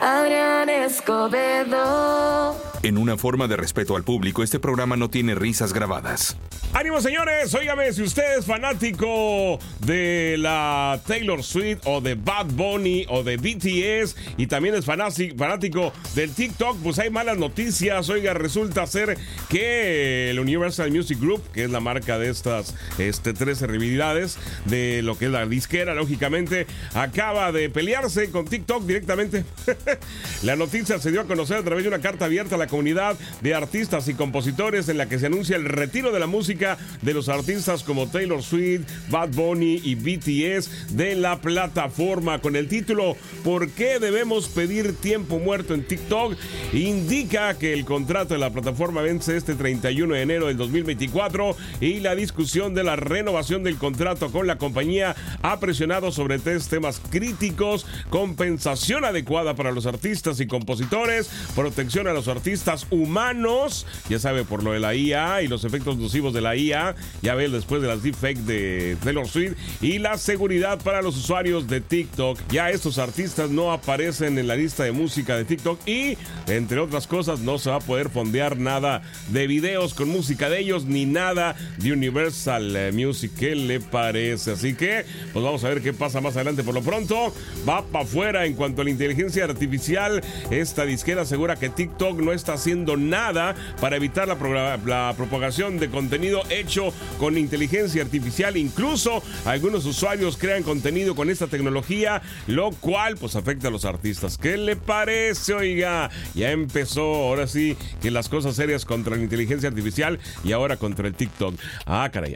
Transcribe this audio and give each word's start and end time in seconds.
Adrián 0.00 0.70
Escobedo. 0.70 2.69
En 2.82 2.96
una 2.96 3.18
forma 3.18 3.46
de 3.46 3.58
respeto 3.58 3.94
al 3.94 4.04
público, 4.04 4.42
este 4.42 4.58
programa 4.58 4.96
no 4.96 5.10
tiene 5.10 5.34
risas 5.34 5.74
grabadas. 5.74 6.38
Ánimo 6.72 7.02
señores, 7.02 7.52
óigame, 7.52 7.92
si 7.92 8.02
usted 8.02 8.38
es 8.38 8.46
fanático 8.46 9.58
de 9.84 10.36
la 10.38 10.98
Taylor 11.06 11.42
Swift 11.42 11.80
o 11.84 12.00
de 12.00 12.14
Bad 12.14 12.46
Bunny 12.46 13.04
o 13.10 13.22
de 13.22 13.36
BTS 13.36 14.16
y 14.38 14.46
también 14.46 14.74
es 14.74 14.86
fanático 14.86 15.92
del 16.14 16.32
TikTok, 16.32 16.78
pues 16.82 16.98
hay 16.98 17.10
malas 17.10 17.36
noticias. 17.36 18.08
Oiga, 18.08 18.32
resulta 18.32 18.86
ser 18.86 19.18
que 19.50 20.30
el 20.30 20.40
Universal 20.40 20.90
Music 20.90 21.20
Group, 21.20 21.42
que 21.52 21.64
es 21.64 21.70
la 21.70 21.80
marca 21.80 22.18
de 22.18 22.30
estas 22.30 22.74
este, 22.96 23.34
tres 23.34 23.58
celebridades 23.58 24.38
de 24.64 25.02
lo 25.02 25.18
que 25.18 25.26
es 25.26 25.30
la 25.32 25.44
disquera, 25.44 25.94
lógicamente, 25.94 26.66
acaba 26.94 27.52
de 27.52 27.68
pelearse 27.68 28.30
con 28.30 28.46
TikTok 28.46 28.84
directamente. 28.86 29.44
la 30.42 30.56
noticia 30.56 30.98
se 30.98 31.10
dio 31.10 31.20
a 31.20 31.24
conocer 31.24 31.58
a 31.58 31.62
través 31.62 31.84
de 31.84 31.88
una 31.88 32.00
carta 32.00 32.24
abierta 32.24 32.54
a 32.54 32.58
la 32.58 32.69
comunidad 32.70 33.18
de 33.42 33.54
artistas 33.54 34.08
y 34.08 34.14
compositores 34.14 34.88
en 34.88 34.96
la 34.96 35.06
que 35.06 35.18
se 35.18 35.26
anuncia 35.26 35.56
el 35.56 35.66
retiro 35.66 36.12
de 36.12 36.20
la 36.20 36.26
música 36.26 36.78
de 37.02 37.12
los 37.12 37.28
artistas 37.28 37.82
como 37.82 38.06
Taylor 38.06 38.42
Swift, 38.42 38.86
Bad 39.08 39.30
Bunny 39.30 39.82
y 39.84 39.96
BTS 39.96 40.96
de 40.96 41.16
la 41.16 41.40
plataforma 41.40 42.38
con 42.40 42.56
el 42.56 42.68
título 42.68 43.16
¿Por 43.44 43.70
qué 43.70 43.98
debemos 43.98 44.48
pedir 44.48 44.94
tiempo 44.94 45.38
muerto 45.38 45.74
en 45.74 45.84
TikTok? 45.84 46.36
Indica 46.72 47.58
que 47.58 47.72
el 47.72 47.84
contrato 47.84 48.34
de 48.34 48.40
la 48.40 48.50
plataforma 48.50 49.02
vence 49.02 49.36
este 49.36 49.54
31 49.54 50.14
de 50.14 50.22
enero 50.22 50.46
del 50.46 50.56
2024 50.56 51.56
y 51.80 52.00
la 52.00 52.14
discusión 52.14 52.74
de 52.74 52.84
la 52.84 52.96
renovación 52.96 53.64
del 53.64 53.76
contrato 53.76 54.30
con 54.30 54.46
la 54.46 54.58
compañía 54.58 55.16
ha 55.42 55.58
presionado 55.58 56.12
sobre 56.12 56.38
tres 56.38 56.68
temas 56.68 57.00
críticos, 57.10 57.86
compensación 58.10 59.04
adecuada 59.04 59.56
para 59.56 59.72
los 59.72 59.86
artistas 59.86 60.38
y 60.38 60.46
compositores, 60.46 61.30
protección 61.56 62.06
a 62.06 62.12
los 62.12 62.28
artistas 62.28 62.59
humanos, 62.90 63.86
ya 64.08 64.18
sabe, 64.18 64.44
por 64.44 64.62
lo 64.62 64.72
de 64.72 64.80
la 64.80 64.94
IA 64.94 65.42
y 65.42 65.48
los 65.48 65.64
efectos 65.64 65.96
nocivos 65.96 66.32
de 66.32 66.40
la 66.40 66.56
IA, 66.56 66.94
ya 67.22 67.34
ve 67.34 67.48
después 67.48 67.82
de 67.82 67.88
las 67.88 68.02
deepfakes 68.02 68.46
de 68.46 68.96
Taylor 69.02 69.26
Swift, 69.26 69.54
y 69.80 69.98
la 69.98 70.18
seguridad 70.18 70.78
para 70.82 71.02
los 71.02 71.16
usuarios 71.16 71.68
de 71.68 71.80
TikTok. 71.80 72.38
Ya 72.50 72.70
estos 72.70 72.98
artistas 72.98 73.50
no 73.50 73.72
aparecen 73.72 74.38
en 74.38 74.46
la 74.46 74.56
lista 74.56 74.84
de 74.84 74.92
música 74.92 75.36
de 75.36 75.44
TikTok 75.44 75.86
y, 75.86 76.16
entre 76.46 76.80
otras 76.80 77.06
cosas, 77.06 77.40
no 77.40 77.58
se 77.58 77.70
va 77.70 77.76
a 77.76 77.80
poder 77.80 78.10
fondear 78.10 78.58
nada 78.58 79.02
de 79.28 79.46
videos 79.46 79.94
con 79.94 80.08
música 80.08 80.48
de 80.48 80.60
ellos 80.60 80.84
ni 80.84 81.06
nada 81.06 81.56
de 81.78 81.92
Universal 81.92 82.76
eh, 82.76 82.92
Music. 82.92 83.32
¿Qué 83.38 83.54
le 83.54 83.80
parece? 83.80 84.52
Así 84.52 84.74
que, 84.74 85.04
pues 85.32 85.44
vamos 85.44 85.64
a 85.64 85.68
ver 85.68 85.82
qué 85.82 85.92
pasa 85.92 86.20
más 86.20 86.36
adelante. 86.36 86.62
Por 86.62 86.74
lo 86.74 86.82
pronto, 86.82 87.34
va 87.68 87.82
para 87.82 88.04
afuera 88.04 88.46
en 88.46 88.54
cuanto 88.54 88.82
a 88.82 88.84
la 88.84 88.90
inteligencia 88.90 89.44
artificial. 89.44 90.22
Esta 90.50 90.84
disquera 90.84 91.22
asegura 91.22 91.56
que 91.56 91.68
TikTok 91.68 92.20
no 92.20 92.32
está 92.32 92.49
haciendo 92.54 92.96
nada 92.96 93.54
para 93.80 93.96
evitar 93.96 94.28
la, 94.28 94.78
la 94.84 95.14
propagación 95.16 95.78
de 95.78 95.88
contenido 95.90 96.42
hecho 96.50 96.92
con 97.18 97.38
inteligencia 97.38 98.02
artificial. 98.02 98.56
Incluso 98.56 99.22
algunos 99.44 99.84
usuarios 99.86 100.36
crean 100.36 100.62
contenido 100.62 101.14
con 101.14 101.30
esta 101.30 101.46
tecnología, 101.46 102.22
lo 102.46 102.70
cual 102.70 103.16
pues 103.16 103.36
afecta 103.36 103.68
a 103.68 103.70
los 103.70 103.84
artistas. 103.84 104.38
¿Qué 104.38 104.56
le 104.56 104.76
parece? 104.76 105.54
Oiga, 105.54 106.10
ya 106.34 106.50
empezó 106.50 107.02
ahora 107.02 107.46
sí 107.46 107.76
que 108.00 108.10
las 108.10 108.28
cosas 108.28 108.56
serias 108.56 108.84
contra 108.84 109.16
la 109.16 109.22
inteligencia 109.22 109.68
artificial 109.68 110.18
y 110.44 110.52
ahora 110.52 110.76
contra 110.76 111.06
el 111.06 111.14
TikTok. 111.14 111.54
Ah, 111.86 112.08
caray. 112.12 112.34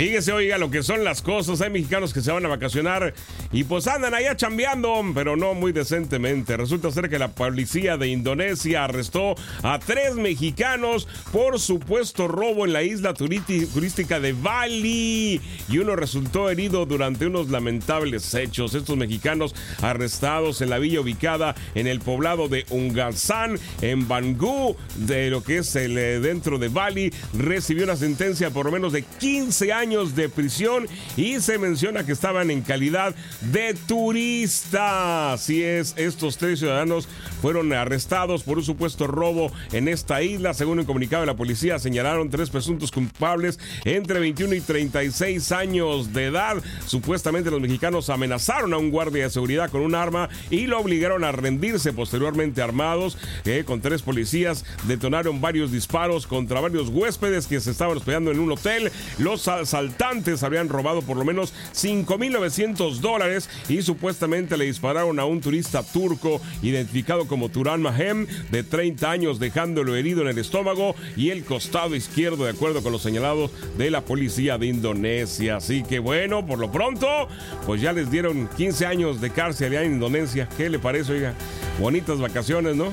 Fíjese, 0.00 0.32
oiga, 0.32 0.56
lo 0.56 0.70
que 0.70 0.82
son 0.82 1.04
las 1.04 1.20
cosas. 1.20 1.60
Hay 1.60 1.68
mexicanos 1.68 2.14
que 2.14 2.22
se 2.22 2.32
van 2.32 2.46
a 2.46 2.48
vacacionar 2.48 3.12
y 3.52 3.64
pues 3.64 3.86
andan 3.86 4.14
allá 4.14 4.34
chambeando, 4.34 5.04
pero 5.14 5.36
no 5.36 5.52
muy 5.52 5.72
decentemente. 5.72 6.56
Resulta 6.56 6.90
ser 6.90 7.10
que 7.10 7.18
la 7.18 7.32
policía 7.32 7.98
de 7.98 8.08
Indonesia 8.08 8.84
arrestó 8.84 9.34
a 9.62 9.78
tres 9.78 10.14
mexicanos 10.14 11.06
por 11.32 11.60
supuesto 11.60 12.28
robo 12.28 12.64
en 12.64 12.72
la 12.72 12.82
isla 12.82 13.12
turística 13.12 14.20
de 14.20 14.32
Bali 14.32 15.38
y 15.68 15.78
uno 15.78 15.94
resultó 15.96 16.48
herido 16.48 16.86
durante 16.86 17.26
unos 17.26 17.50
lamentables 17.50 18.32
hechos. 18.32 18.72
Estos 18.72 18.96
mexicanos 18.96 19.54
arrestados 19.82 20.62
en 20.62 20.70
la 20.70 20.78
villa 20.78 21.02
ubicada 21.02 21.54
en 21.74 21.86
el 21.86 22.00
poblado 22.00 22.48
de 22.48 22.64
Ungasan, 22.70 23.58
en 23.82 24.08
Bangú, 24.08 24.78
de 24.96 25.28
lo 25.28 25.44
que 25.44 25.58
es 25.58 25.76
el 25.76 25.98
eh, 25.98 26.20
dentro 26.20 26.58
de 26.58 26.68
Bali, 26.68 27.12
recibió 27.34 27.84
una 27.84 27.96
sentencia 27.96 28.48
por 28.48 28.64
lo 28.64 28.72
menos 28.72 28.94
de 28.94 29.02
15 29.02 29.74
años 29.74 29.89
de 29.90 30.28
prisión 30.28 30.86
y 31.16 31.40
se 31.40 31.58
menciona 31.58 32.06
que 32.06 32.12
estaban 32.12 32.52
en 32.52 32.62
calidad 32.62 33.12
de 33.40 33.74
turistas. 33.88 35.40
Así 35.40 35.64
es, 35.64 35.94
estos 35.96 36.36
tres 36.36 36.60
ciudadanos 36.60 37.08
fueron 37.42 37.72
arrestados 37.72 38.44
por 38.44 38.58
un 38.58 38.64
supuesto 38.64 39.08
robo 39.08 39.50
en 39.72 39.88
esta 39.88 40.22
isla. 40.22 40.54
Según 40.54 40.78
el 40.78 40.86
comunicado 40.86 41.22
de 41.22 41.26
la 41.26 41.36
policía, 41.36 41.80
señalaron 41.80 42.30
tres 42.30 42.50
presuntos 42.50 42.92
culpables 42.92 43.58
entre 43.84 44.20
21 44.20 44.54
y 44.54 44.60
36 44.60 45.50
años 45.50 46.12
de 46.12 46.26
edad. 46.26 46.56
Supuestamente 46.86 47.50
los 47.50 47.60
mexicanos 47.60 48.10
amenazaron 48.10 48.72
a 48.72 48.78
un 48.78 48.90
guardia 48.90 49.24
de 49.24 49.30
seguridad 49.30 49.70
con 49.70 49.80
un 49.80 49.96
arma 49.96 50.28
y 50.50 50.66
lo 50.66 50.78
obligaron 50.78 51.24
a 51.24 51.32
rendirse 51.32 51.92
posteriormente 51.92 52.62
armados. 52.62 53.18
Eh, 53.44 53.64
con 53.66 53.80
tres 53.80 54.02
policías 54.02 54.64
detonaron 54.86 55.40
varios 55.40 55.72
disparos 55.72 56.28
contra 56.28 56.60
varios 56.60 56.90
huéspedes 56.90 57.48
que 57.48 57.60
se 57.60 57.72
estaban 57.72 57.96
hospedando 57.96 58.30
en 58.30 58.38
un 58.38 58.52
hotel. 58.52 58.92
Los 59.18 59.48
asaltantes 59.70 60.42
habían 60.42 60.68
robado 60.68 61.00
por 61.00 61.16
lo 61.16 61.24
menos 61.24 61.54
5.900 61.74 62.96
dólares 62.96 63.48
y 63.68 63.82
supuestamente 63.82 64.56
le 64.56 64.64
dispararon 64.64 65.20
a 65.20 65.24
un 65.24 65.40
turista 65.40 65.84
turco 65.84 66.40
identificado 66.60 67.28
como 67.28 67.50
Turan 67.50 67.80
Mahem 67.80 68.26
de 68.50 68.64
30 68.64 69.08
años 69.08 69.38
dejándolo 69.38 69.94
herido 69.94 70.22
en 70.22 70.28
el 70.28 70.38
estómago 70.38 70.96
y 71.16 71.30
el 71.30 71.44
costado 71.44 71.94
izquierdo 71.94 72.44
de 72.44 72.50
acuerdo 72.50 72.82
con 72.82 72.90
los 72.90 73.02
señalados 73.02 73.52
de 73.78 73.92
la 73.92 74.00
policía 74.00 74.58
de 74.58 74.66
Indonesia. 74.66 75.58
Así 75.58 75.84
que 75.84 76.00
bueno, 76.00 76.44
por 76.44 76.58
lo 76.58 76.72
pronto, 76.72 77.28
pues 77.64 77.80
ya 77.80 77.92
les 77.92 78.10
dieron 78.10 78.48
15 78.56 78.86
años 78.86 79.20
de 79.20 79.30
cárcel 79.30 79.70
allá 79.70 79.84
en 79.84 79.92
Indonesia. 79.92 80.48
¿Qué 80.56 80.68
le 80.68 80.80
parece, 80.80 81.12
oiga? 81.12 81.34
Bonitas 81.78 82.18
vacaciones, 82.18 82.74
¿no? 82.74 82.92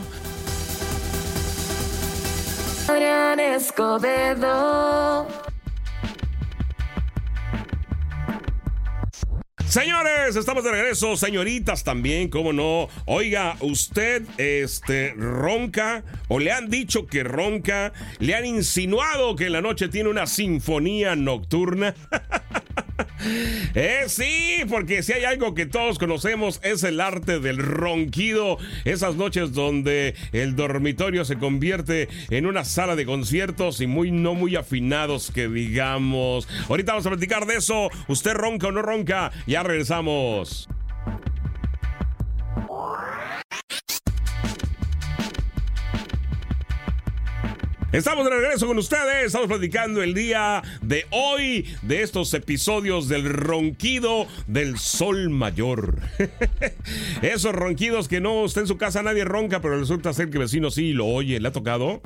Adrián 2.88 3.40
Escobedo. 3.40 5.28
Señores, 9.78 10.36
estamos 10.36 10.64
de 10.64 10.72
regreso, 10.72 11.16
señoritas 11.16 11.84
también, 11.84 12.30
cómo 12.30 12.52
no. 12.52 12.90
Oiga, 13.06 13.58
usted 13.60 14.24
este 14.40 15.14
ronca 15.16 16.04
o 16.30 16.40
le 16.40 16.52
han 16.52 16.72
dicho 16.72 17.06
que 17.06 17.24
ronca, 17.24 17.94
le 18.18 18.34
han 18.34 18.48
insinuado 18.48 19.36
que 19.36 19.46
en 19.46 19.52
la 19.52 19.62
noche 19.62 19.88
tiene 19.88 20.10
una 20.10 20.26
sinfonía 20.26 21.16
nocturna. 21.16 21.94
Eh, 23.76 24.04
sí, 24.08 24.60
porque 24.70 25.04
si 25.04 25.14
hay 25.14 25.24
algo 25.24 25.54
que 25.54 25.66
todos 25.66 26.00
conocemos 26.00 26.60
es 26.64 26.84
el 26.84 27.02
arte 27.02 27.40
del 27.40 27.58
ronquido. 27.58 28.58
Esas 28.86 29.16
noches 29.16 29.54
donde 29.54 30.16
el 30.32 30.56
dormitorio 30.56 31.26
se 31.26 31.38
convierte 31.38 32.10
en 32.30 32.46
una 32.46 32.64
sala 32.66 32.96
de 32.96 33.06
conciertos 33.06 33.82
y 33.82 33.88
muy 33.88 34.12
no 34.12 34.34
muy 34.34 34.56
afinados 34.56 35.32
que 35.32 35.48
digamos. 35.48 36.48
Ahorita 36.70 36.94
vamos 36.94 37.06
a 37.06 37.12
platicar 37.12 37.46
de 37.46 37.56
eso. 37.56 37.90
¿Usted 38.08 38.34
ronca 38.34 38.68
o 38.68 38.72
no 38.72 38.82
ronca? 38.82 39.32
Ya 39.46 39.64
regresamos. 39.64 40.68
Estamos 47.98 48.26
de 48.26 48.30
regreso 48.30 48.68
con 48.68 48.78
ustedes. 48.78 49.26
Estamos 49.26 49.48
platicando 49.48 50.04
el 50.04 50.14
día 50.14 50.62
de 50.84 51.08
hoy 51.10 51.66
de 51.82 52.04
estos 52.04 52.32
episodios 52.36 53.10
del 53.10 53.28
ronquido 53.28 54.28
del 54.46 54.78
sol 54.78 55.32
mayor. 55.32 55.98
Esos 57.24 57.56
ronquidos 57.56 58.08
que 58.08 58.22
no 58.22 58.46
está 58.46 58.60
en 58.60 58.68
su 58.68 58.78
casa 58.78 59.02
nadie 59.02 59.26
ronca, 59.26 59.62
pero 59.62 59.80
resulta 59.80 60.14
ser 60.14 60.30
que 60.30 60.38
el 60.38 60.44
vecino 60.44 60.70
sí 60.70 60.94
lo 60.94 61.08
oye. 61.08 61.40
¿Le 61.40 61.48
ha 61.48 61.52
tocado? 61.52 62.04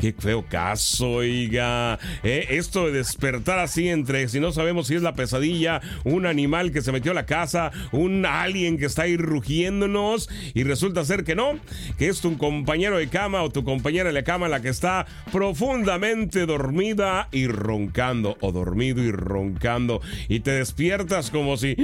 Qué 0.00 0.14
feo 0.18 0.46
caso, 0.48 1.06
oiga. 1.16 1.98
Eh, 2.22 2.46
esto 2.52 2.86
de 2.86 2.92
despertar 2.92 3.58
así 3.58 3.90
entre 3.90 4.30
si 4.30 4.40
no 4.40 4.52
sabemos 4.52 4.86
si 4.86 4.94
es 4.94 5.02
la 5.02 5.16
pesadilla, 5.16 5.82
un 6.04 6.24
animal 6.24 6.72
que 6.72 6.80
se 6.80 6.92
metió 6.92 7.10
a 7.10 7.14
la 7.14 7.26
casa, 7.26 7.72
un 7.92 8.24
alien 8.24 8.78
que 8.78 8.86
está 8.86 9.02
ahí 9.02 9.18
rugiéndonos 9.18 10.30
y 10.54 10.62
resulta 10.62 11.04
ser 11.04 11.24
que 11.24 11.34
no, 11.34 11.60
que 11.98 12.08
es 12.08 12.22
tu 12.22 12.38
compañero 12.38 12.96
de 12.96 13.08
cama 13.08 13.42
o 13.42 13.50
tu 13.50 13.64
compañera 13.64 14.10
de 14.10 14.24
cama 14.24 14.48
la 14.48 14.62
que 14.62 14.70
está 14.70 15.04
profundamente 15.32 16.46
dormida 16.46 17.28
y 17.32 17.46
roncando, 17.46 18.36
o 18.40 18.52
dormido 18.52 19.02
y 19.02 19.10
roncando, 19.10 20.00
y 20.28 20.40
te 20.40 20.52
despiertas 20.52 21.30
como 21.30 21.56
si, 21.56 21.76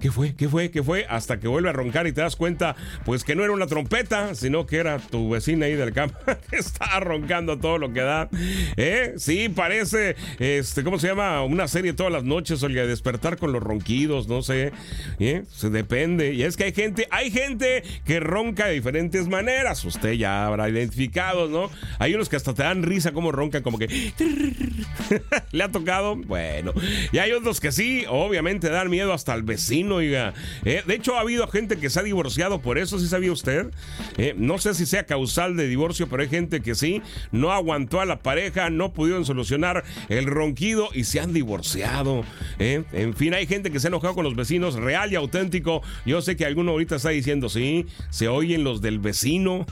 ¿qué 0.00 0.10
fue? 0.10 0.34
¿Qué 0.34 0.48
fue? 0.48 0.70
¿Qué 0.70 0.82
fue? 0.82 1.06
Hasta 1.08 1.38
que 1.38 1.48
vuelve 1.48 1.70
a 1.70 1.72
roncar 1.72 2.06
y 2.06 2.12
te 2.12 2.20
das 2.20 2.36
cuenta, 2.36 2.76
pues 3.04 3.24
que 3.24 3.34
no 3.34 3.44
era 3.44 3.52
una 3.52 3.66
trompeta, 3.66 4.34
sino 4.34 4.66
que 4.66 4.76
era 4.76 4.98
tu 4.98 5.30
vecina 5.30 5.66
ahí 5.66 5.74
del 5.74 5.92
campo 5.92 6.18
que 6.50 6.56
estaba 6.56 7.00
roncando 7.00 7.58
todo 7.58 7.78
lo 7.78 7.92
que 7.92 8.00
da. 8.00 8.28
¿Eh? 8.76 9.14
Sí, 9.16 9.48
parece, 9.48 10.16
este, 10.38 10.82
¿cómo 10.84 10.98
se 10.98 11.08
llama? 11.08 11.42
Una 11.42 11.68
serie 11.68 11.92
todas 11.92 12.12
las 12.12 12.24
noches, 12.24 12.62
oiga, 12.62 12.86
despertar 12.86 13.36
con 13.36 13.52
los 13.52 13.62
ronquidos, 13.62 14.28
no 14.28 14.42
sé. 14.42 14.72
¿Eh? 15.18 15.44
Se 15.50 15.70
depende. 15.70 16.34
Y 16.34 16.42
es 16.42 16.56
que 16.56 16.64
hay 16.64 16.72
gente, 16.72 17.06
hay 17.10 17.30
gente 17.30 17.82
que 18.04 18.20
ronca 18.20 18.66
de 18.66 18.74
diferentes 18.74 19.28
maneras. 19.28 19.84
Usted 19.84 20.12
ya 20.12 20.46
habrá 20.46 20.68
identificado, 20.68 21.48
¿no? 21.48 21.70
Hay 21.98 22.14
unos 22.14 22.28
que 22.28 22.36
hasta 22.36 22.54
te 22.54 22.62
dan 22.62 22.79
risa 22.82 23.12
como 23.12 23.32
roncan, 23.32 23.62
como 23.62 23.78
que... 23.78 23.88
¿Le 25.52 25.64
ha 25.64 25.70
tocado? 25.70 26.16
Bueno. 26.16 26.72
Y 27.12 27.18
hay 27.18 27.32
otros 27.32 27.60
que 27.60 27.72
sí, 27.72 28.04
obviamente 28.08 28.68
dan 28.70 28.90
miedo 28.90 29.12
hasta 29.12 29.32
al 29.32 29.42
vecino, 29.42 29.96
oiga. 29.96 30.34
Eh, 30.64 30.82
de 30.86 30.94
hecho, 30.94 31.16
ha 31.16 31.20
habido 31.20 31.46
gente 31.48 31.76
que 31.76 31.90
se 31.90 32.00
ha 32.00 32.02
divorciado 32.02 32.60
por 32.60 32.78
eso, 32.78 32.98
¿sí 32.98 33.06
sabía 33.08 33.32
usted? 33.32 33.70
Eh, 34.16 34.34
no 34.36 34.58
sé 34.58 34.74
si 34.74 34.86
sea 34.86 35.06
causal 35.06 35.56
de 35.56 35.66
divorcio, 35.66 36.08
pero 36.08 36.22
hay 36.22 36.28
gente 36.28 36.60
que 36.60 36.74
sí, 36.74 37.02
no 37.32 37.52
aguantó 37.52 38.00
a 38.00 38.06
la 38.06 38.20
pareja, 38.20 38.70
no 38.70 38.92
pudieron 38.92 39.24
solucionar 39.24 39.84
el 40.08 40.26
ronquido 40.26 40.88
y 40.94 41.04
se 41.04 41.20
han 41.20 41.32
divorciado. 41.32 42.24
¿eh? 42.58 42.84
En 42.92 43.14
fin, 43.14 43.34
hay 43.34 43.46
gente 43.46 43.70
que 43.70 43.80
se 43.80 43.86
ha 43.86 43.88
enojado 43.88 44.14
con 44.14 44.24
los 44.24 44.36
vecinos, 44.36 44.74
real 44.74 45.12
y 45.12 45.16
auténtico. 45.16 45.82
Yo 46.06 46.22
sé 46.22 46.36
que 46.36 46.46
alguno 46.46 46.72
ahorita 46.72 46.96
está 46.96 47.10
diciendo, 47.10 47.48
sí, 47.48 47.86
se 48.10 48.28
oyen 48.28 48.64
los 48.64 48.80
del 48.80 48.98
vecino. 48.98 49.66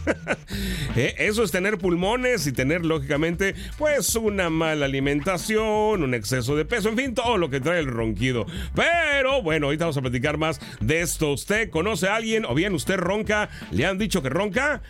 Eso 0.96 1.43
es 1.43 1.50
tener 1.50 1.78
pulmones 1.78 2.46
y 2.46 2.52
tener, 2.52 2.84
lógicamente, 2.88 3.55
pues 3.76 4.14
una 4.17 4.50
mala 4.50 4.87
alimentación, 4.87 6.02
un 6.02 6.14
exceso 6.14 6.56
de 6.56 6.64
peso, 6.64 6.88
en 6.88 6.96
fin, 6.96 7.14
todo 7.14 7.37
lo 7.37 7.50
que 7.50 7.61
trae 7.61 7.81
el 7.81 7.87
ronquido. 7.87 8.46
Pero 8.75 9.43
bueno, 9.43 9.67
ahorita 9.67 9.85
vamos 9.85 9.96
a 9.96 10.02
platicar 10.02 10.38
más 10.38 10.61
de 10.81 11.00
esto. 11.02 11.32
¿Usted 11.32 11.70
conoce 11.70 12.08
a 12.08 12.17
alguien 12.17 12.44
o 12.44 12.55
bien 12.55 12.75
usted 12.75 12.96
ronca? 12.96 13.49
¿Le 13.70 13.87
han 13.87 13.99
dicho 13.99 14.23
que 14.23 14.29
ronca? 14.29 14.82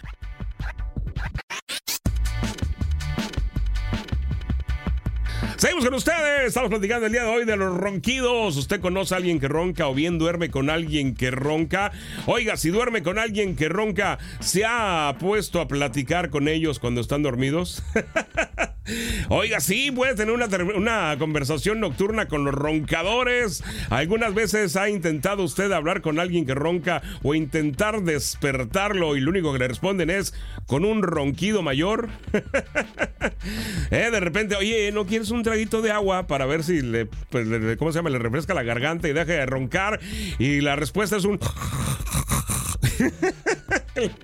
Seguimos 5.59 5.85
con 5.85 5.95
ustedes. 5.95 6.47
Estamos 6.47 6.71
platicando 6.71 7.07
el 7.07 7.13
día 7.13 7.25
de 7.25 7.31
hoy 7.31 7.45
de 7.45 7.57
los 7.57 7.77
ronquidos. 7.77 8.57
¿Usted 8.57 8.81
conoce 8.81 9.15
a 9.15 9.17
alguien 9.17 9.41
que 9.41 9.49
ronca 9.49 9.89
o 9.89 9.95
bien 9.95 10.17
duerme 10.17 10.53
con 10.53 10.71
alguien 10.71 11.17
que 11.17 11.33
ronca? 11.33 11.91
Oiga, 12.27 12.57
si 12.57 12.71
duerme 12.71 13.03
con 13.03 13.19
alguien 13.19 13.57
que 13.57 13.69
ronca, 13.69 14.21
¿se 14.39 14.65
ha 14.65 15.17
puesto 15.19 15.61
a 15.61 15.67
platicar 15.67 16.31
con 16.31 16.47
ellos 16.47 16.79
cuando 16.79 17.01
están 17.01 17.25
dormidos? 17.25 17.83
Oiga, 19.29 19.61
sí, 19.61 19.91
puede 19.91 20.15
tener 20.15 20.35
una, 20.35 20.47
una, 20.75 21.17
conversación 21.19 21.81
nocturna 21.81 22.29
con 22.29 22.45
los 22.45 22.55
roncadores. 22.55 23.63
Algunas 23.91 24.35
veces 24.35 24.77
ha 24.77 24.89
intentado 24.89 25.43
usted 25.43 25.71
hablar 25.73 26.01
con 26.01 26.19
alguien 26.19 26.47
que 26.47 26.55
ronca 26.55 27.03
o 27.23 27.35
intentar 27.35 28.03
despertarlo 28.03 29.17
y 29.17 29.21
lo 29.21 29.31
único 29.31 29.53
que 29.53 29.59
le 29.59 29.69
responden 29.69 30.11
es 30.11 30.35
con 30.67 30.85
un 30.85 31.03
ronquido 31.03 31.63
mayor. 31.63 32.09
eh, 33.91 34.09
de 34.11 34.21
repente, 34.21 34.57
oye, 34.57 34.91
¿no 34.93 35.07
quieres 35.07 35.31
un 35.31 35.43
traguito 35.43 35.83
de 35.83 35.93
agua 35.93 36.27
para 36.27 36.47
ver 36.47 36.65
si 36.65 36.81
le, 36.81 37.07
pues, 37.07 37.47
¿cómo 37.79 37.93
se 37.93 37.99
llama? 37.99 38.11
Le 38.11 38.19
refresca 38.19 38.55
la 38.55 38.63
garganta 38.63 39.09
y 39.09 39.13
deja 39.13 39.33
de 39.33 39.47
roncar? 39.47 40.01
Y 40.39 40.61
la 40.61 40.77
respuesta 40.77 41.17
es 41.17 41.25
un... 41.25 41.39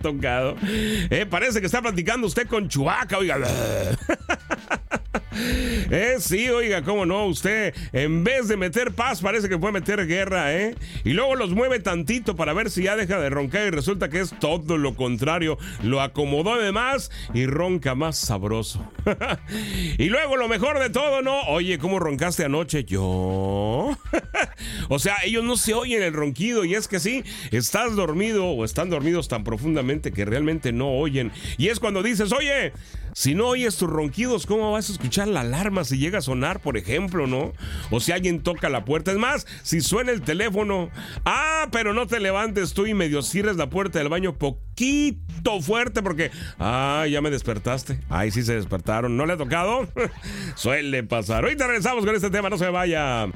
tocado. 0.00 0.56
Eh, 0.62 1.26
parece 1.28 1.61
que 1.61 1.66
está 1.66 1.82
platicando 1.82 2.26
usted 2.26 2.46
con 2.46 2.69
Chubaca, 2.69 3.19
oiga. 3.19 3.38
Eh, 5.90 6.16
sí, 6.19 6.48
oiga, 6.48 6.82
cómo 6.82 7.04
no, 7.06 7.26
usted 7.26 7.75
en 7.92 8.25
vez 8.25 8.48
de 8.48 8.56
meter 8.56 8.92
paz 8.92 9.20
parece 9.20 9.48
que 9.48 9.58
puede 9.58 9.72
meter 9.72 10.06
guerra, 10.06 10.54
¿eh? 10.54 10.75
Y 11.04 11.12
luego 11.12 11.36
los 11.36 11.50
mueve 11.50 11.78
tantito 11.78 12.36
para 12.36 12.52
ver 12.52 12.70
si 12.70 12.84
ya 12.84 12.96
deja 12.96 13.20
de 13.20 13.31
roncar 13.31 13.66
y 13.66 13.70
resulta 13.70 14.08
que 14.08 14.20
es 14.20 14.36
todo 14.38 14.78
lo 14.78 14.96
contrario. 14.96 15.58
Lo 15.82 16.00
acomodó 16.00 16.56
de 16.56 16.72
más 16.72 17.10
y 17.32 17.46
ronca 17.46 17.94
más 17.94 18.16
sabroso. 18.16 18.88
y 19.98 20.08
luego 20.08 20.36
lo 20.36 20.48
mejor 20.48 20.78
de 20.78 20.90
todo, 20.90 21.22
¿no? 21.22 21.42
Oye, 21.42 21.78
¿cómo 21.78 21.98
roncaste 21.98 22.44
anoche? 22.44 22.84
Yo. 22.84 23.96
o 24.88 24.98
sea, 24.98 25.16
ellos 25.25 25.44
no 25.44 25.56
se 25.56 25.75
oyen 25.75 26.02
el 26.02 26.12
ronquido 26.12 26.64
y 26.64 26.75
es 26.75 26.88
que 26.88 26.98
sí, 26.98 27.25
estás 27.50 27.94
dormido 27.94 28.46
o 28.46 28.64
están 28.64 28.90
dormidos 28.90 29.28
tan 29.28 29.44
profundamente 29.44 30.12
que 30.12 30.25
realmente 30.25 30.72
no 30.72 30.90
oyen. 30.92 31.30
Y 31.58 31.69
es 31.69 31.78
cuando 31.78 32.02
dices, 32.02 32.32
oye, 32.32 32.72
si 33.14 33.34
no 33.37 33.46
oyes 33.46 33.76
tus 33.76 33.88
ronquidos, 33.88 34.44
¿cómo 34.44 34.72
vas 34.72 34.90
a 34.90 34.93
escuchar 34.93 35.28
la 35.28 35.40
alarma 35.40 35.84
si 35.84 35.99
llega 35.99 36.19
a 36.19 36.22
sonar, 36.22 36.61
por 36.61 36.76
ejemplo, 36.76 37.28
no? 37.28 37.52
O 37.90 38.00
si 38.00 38.11
alguien 38.11 38.43
toca 38.43 38.69
la 38.69 38.84
puerta. 38.84 39.12
Es 39.12 39.19
más, 39.19 39.46
si 39.62 39.81
suena 39.81 40.11
el 40.11 40.22
teléfono, 40.22 40.90
ah, 41.25 41.69
pero 41.70 41.94
no 41.94 42.08
te 42.08 42.19
levantes 42.19 42.75
tú 42.75 42.87
y 42.87 42.94
medio 42.94 43.22
cierres 43.22 43.56
la 43.56 43.70
puerta 43.70 44.00
del 44.00 44.08
baño 44.08 44.37
poquito 44.37 45.61
fuerte 45.62 46.02
porque, 46.02 46.32
ah, 46.58 47.06
ya 47.08 47.20
me 47.20 47.31
despertaste. 47.31 48.00
Ay, 48.08 48.32
sí 48.32 48.43
se 48.43 48.56
despertaron. 48.56 49.16
¿No 49.16 49.26
le 49.26 49.34
ha 49.34 49.37
tocado? 49.37 49.87
Suele 50.56 51.05
pasar. 51.05 51.44
Ahorita 51.44 51.69
regresamos 51.69 52.05
con 52.05 52.16
este 52.16 52.31
tema, 52.31 52.50
no 52.50 52.58
se 52.58 52.69
vaya. 52.69 53.28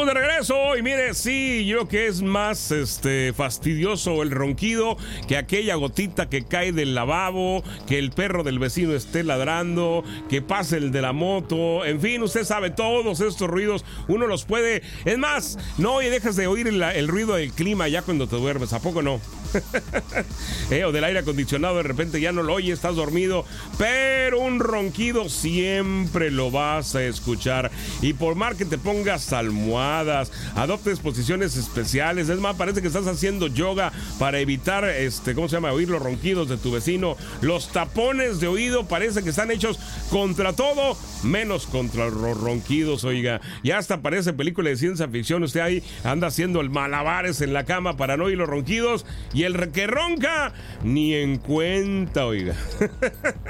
De 0.00 0.14
regreso 0.14 0.78
y 0.78 0.82
mire, 0.82 1.12
sí, 1.12 1.66
yo 1.66 1.86
que 1.86 2.06
es 2.06 2.22
más 2.22 2.70
este 2.70 3.34
fastidioso 3.34 4.22
el 4.22 4.30
ronquido 4.30 4.96
que 5.28 5.36
aquella 5.36 5.74
gotita 5.74 6.30
que 6.30 6.42
cae 6.42 6.72
del 6.72 6.94
lavabo, 6.94 7.62
que 7.86 7.98
el 7.98 8.10
perro 8.10 8.42
del 8.42 8.58
vecino 8.58 8.94
esté 8.94 9.22
ladrando, 9.24 10.02
que 10.30 10.40
pase 10.40 10.78
el 10.78 10.90
de 10.90 11.02
la 11.02 11.12
moto, 11.12 11.84
en 11.84 12.00
fin, 12.00 12.22
usted 12.22 12.44
sabe 12.44 12.70
todos 12.70 13.20
estos 13.20 13.46
ruidos, 13.46 13.84
uno 14.08 14.26
los 14.26 14.46
puede, 14.46 14.82
es 15.04 15.18
más, 15.18 15.58
no 15.76 16.00
y 16.00 16.06
dejas 16.06 16.34
de 16.34 16.46
oír 16.46 16.66
el, 16.68 17.08
ruido 17.08 17.34
del 17.34 17.52
clima 17.52 17.86
ya 17.86 18.00
cuando 18.00 18.26
te 18.26 18.36
duermes, 18.36 18.72
¿a 18.72 18.80
poco 18.80 19.02
no? 19.02 19.20
eh, 20.70 20.84
o 20.84 20.92
del 20.92 21.04
aire 21.04 21.20
acondicionado, 21.20 21.76
de 21.76 21.82
repente 21.82 22.20
ya 22.20 22.32
no 22.32 22.42
lo 22.42 22.54
oyes, 22.54 22.74
estás 22.74 22.96
dormido, 22.96 23.44
pero 23.78 24.40
un 24.40 24.60
ronquido 24.60 25.28
siempre 25.28 26.30
lo 26.30 26.50
vas 26.50 26.94
a 26.94 27.04
escuchar 27.04 27.70
y 28.02 28.12
por 28.12 28.34
más 28.34 28.54
que 28.56 28.64
te 28.64 28.78
pongas 28.78 29.32
almohada 29.32 30.24
adoptes 30.56 30.98
posiciones 31.00 31.56
especiales. 31.56 32.28
Es 32.28 32.38
más, 32.38 32.56
parece 32.56 32.80
que 32.80 32.88
estás 32.88 33.06
haciendo 33.06 33.46
yoga 33.46 33.92
para 34.18 34.38
evitar, 34.38 34.84
este, 34.84 35.34
¿cómo 35.34 35.48
se 35.48 35.56
llama? 35.56 35.72
Oír 35.72 35.88
los 35.88 36.02
ronquidos 36.02 36.48
de 36.48 36.56
tu 36.56 36.72
vecino. 36.72 37.16
Los 37.40 37.72
tapones 37.72 38.40
de 38.40 38.48
oído 38.48 38.86
parece 38.86 39.22
que 39.22 39.30
están 39.30 39.50
hechos 39.50 39.78
contra 40.10 40.52
todo, 40.52 40.96
menos 41.22 41.66
contra 41.66 42.08
los 42.08 42.40
ronquidos, 42.40 43.04
oiga. 43.04 43.40
Ya 43.62 43.78
hasta 43.78 44.02
parece 44.02 44.32
película 44.32 44.70
de 44.70 44.76
ciencia 44.76 45.08
ficción. 45.08 45.42
Usted 45.42 45.60
ahí 45.60 45.82
anda 46.04 46.28
haciendo 46.28 46.60
el 46.60 46.70
malabares 46.70 47.40
en 47.40 47.52
la 47.52 47.64
cama 47.64 47.96
para 47.96 48.16
no 48.16 48.24
oír 48.24 48.38
los 48.38 48.48
ronquidos. 48.48 49.06
El 49.44 49.70
que 49.72 49.86
ronca, 49.86 50.52
ni 50.82 51.14
en 51.14 51.38
cuenta, 51.38 52.26
oiga. 52.26 52.54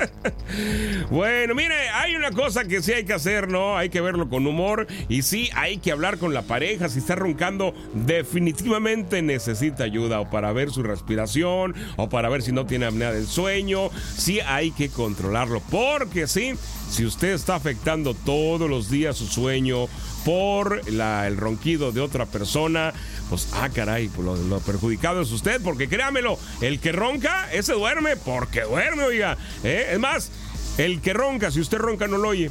bueno, 1.11 1.55
mire, 1.55 1.89
hay 1.91 2.17
una 2.17 2.31
cosa 2.31 2.65
que 2.65 2.83
sí 2.83 2.93
hay 2.93 3.05
que 3.05 3.13
hacer, 3.13 3.49
¿no? 3.49 3.77
Hay 3.77 3.89
que 3.89 4.01
verlo 4.01 4.29
con 4.29 4.47
humor. 4.47 4.87
Y 5.09 5.23
sí, 5.23 5.51
hay 5.55 5.79
que 5.79 5.93
hablar 5.93 6.19
con 6.19 6.35
la 6.35 6.43
pareja, 6.43 6.89
si 6.89 6.99
está 6.99 7.15
roncando, 7.15 7.75
definitivamente 7.95 9.23
necesita 9.23 9.85
ayuda 9.85 10.21
o 10.21 10.31
para 10.31 10.53
ver 10.53 10.71
su 10.71 10.83
respiración 10.83 11.75
o 11.97 12.09
para 12.09 12.29
ver 12.29 12.43
si 12.43 12.53
no 12.53 12.67
tiene 12.67 12.87
apnea 12.87 13.13
del 13.13 13.27
sueño. 13.27 13.91
Sí 14.17 14.41
hay 14.41 14.71
que 14.73 14.89
controlarlo, 14.89 15.63
porque 15.71 16.27
sí, 16.27 16.55
si 16.91 17.07
usted 17.07 17.33
está 17.33 17.55
afectando 17.55 18.15
todos 18.15 18.69
los 18.69 18.91
días 18.91 19.17
su 19.17 19.27
sueño 19.27 19.87
por 20.25 20.83
el 20.87 21.37
ronquido 21.37 21.93
de 21.93 22.01
otra 22.01 22.27
persona, 22.27 22.93
pues, 23.29 23.49
ah, 23.55 23.69
caray, 23.73 24.09
pues 24.09 24.41
lo, 24.41 24.59
perjudicado 24.61 25.23
es 25.23 25.31
usted, 25.31 25.63
porque 25.63 25.89
créamelo, 25.89 26.39
el 26.61 26.81
que 26.81 26.93
ronca, 26.93 27.51
ese 27.53 27.73
duerme, 27.73 28.17
porque 28.17 28.63
duerme, 28.63 29.05
oiga. 29.05 29.39
¿eh? 29.63 29.91
Es 29.93 29.99
más, 29.99 30.31
El 30.79 31.01
que 31.01 31.13
ronca, 31.13 31.51
si 31.51 31.61
usted 31.61 31.79
ronca 31.79 32.07
no 32.07 32.17
lo 32.17 32.29
oye. 32.29 32.51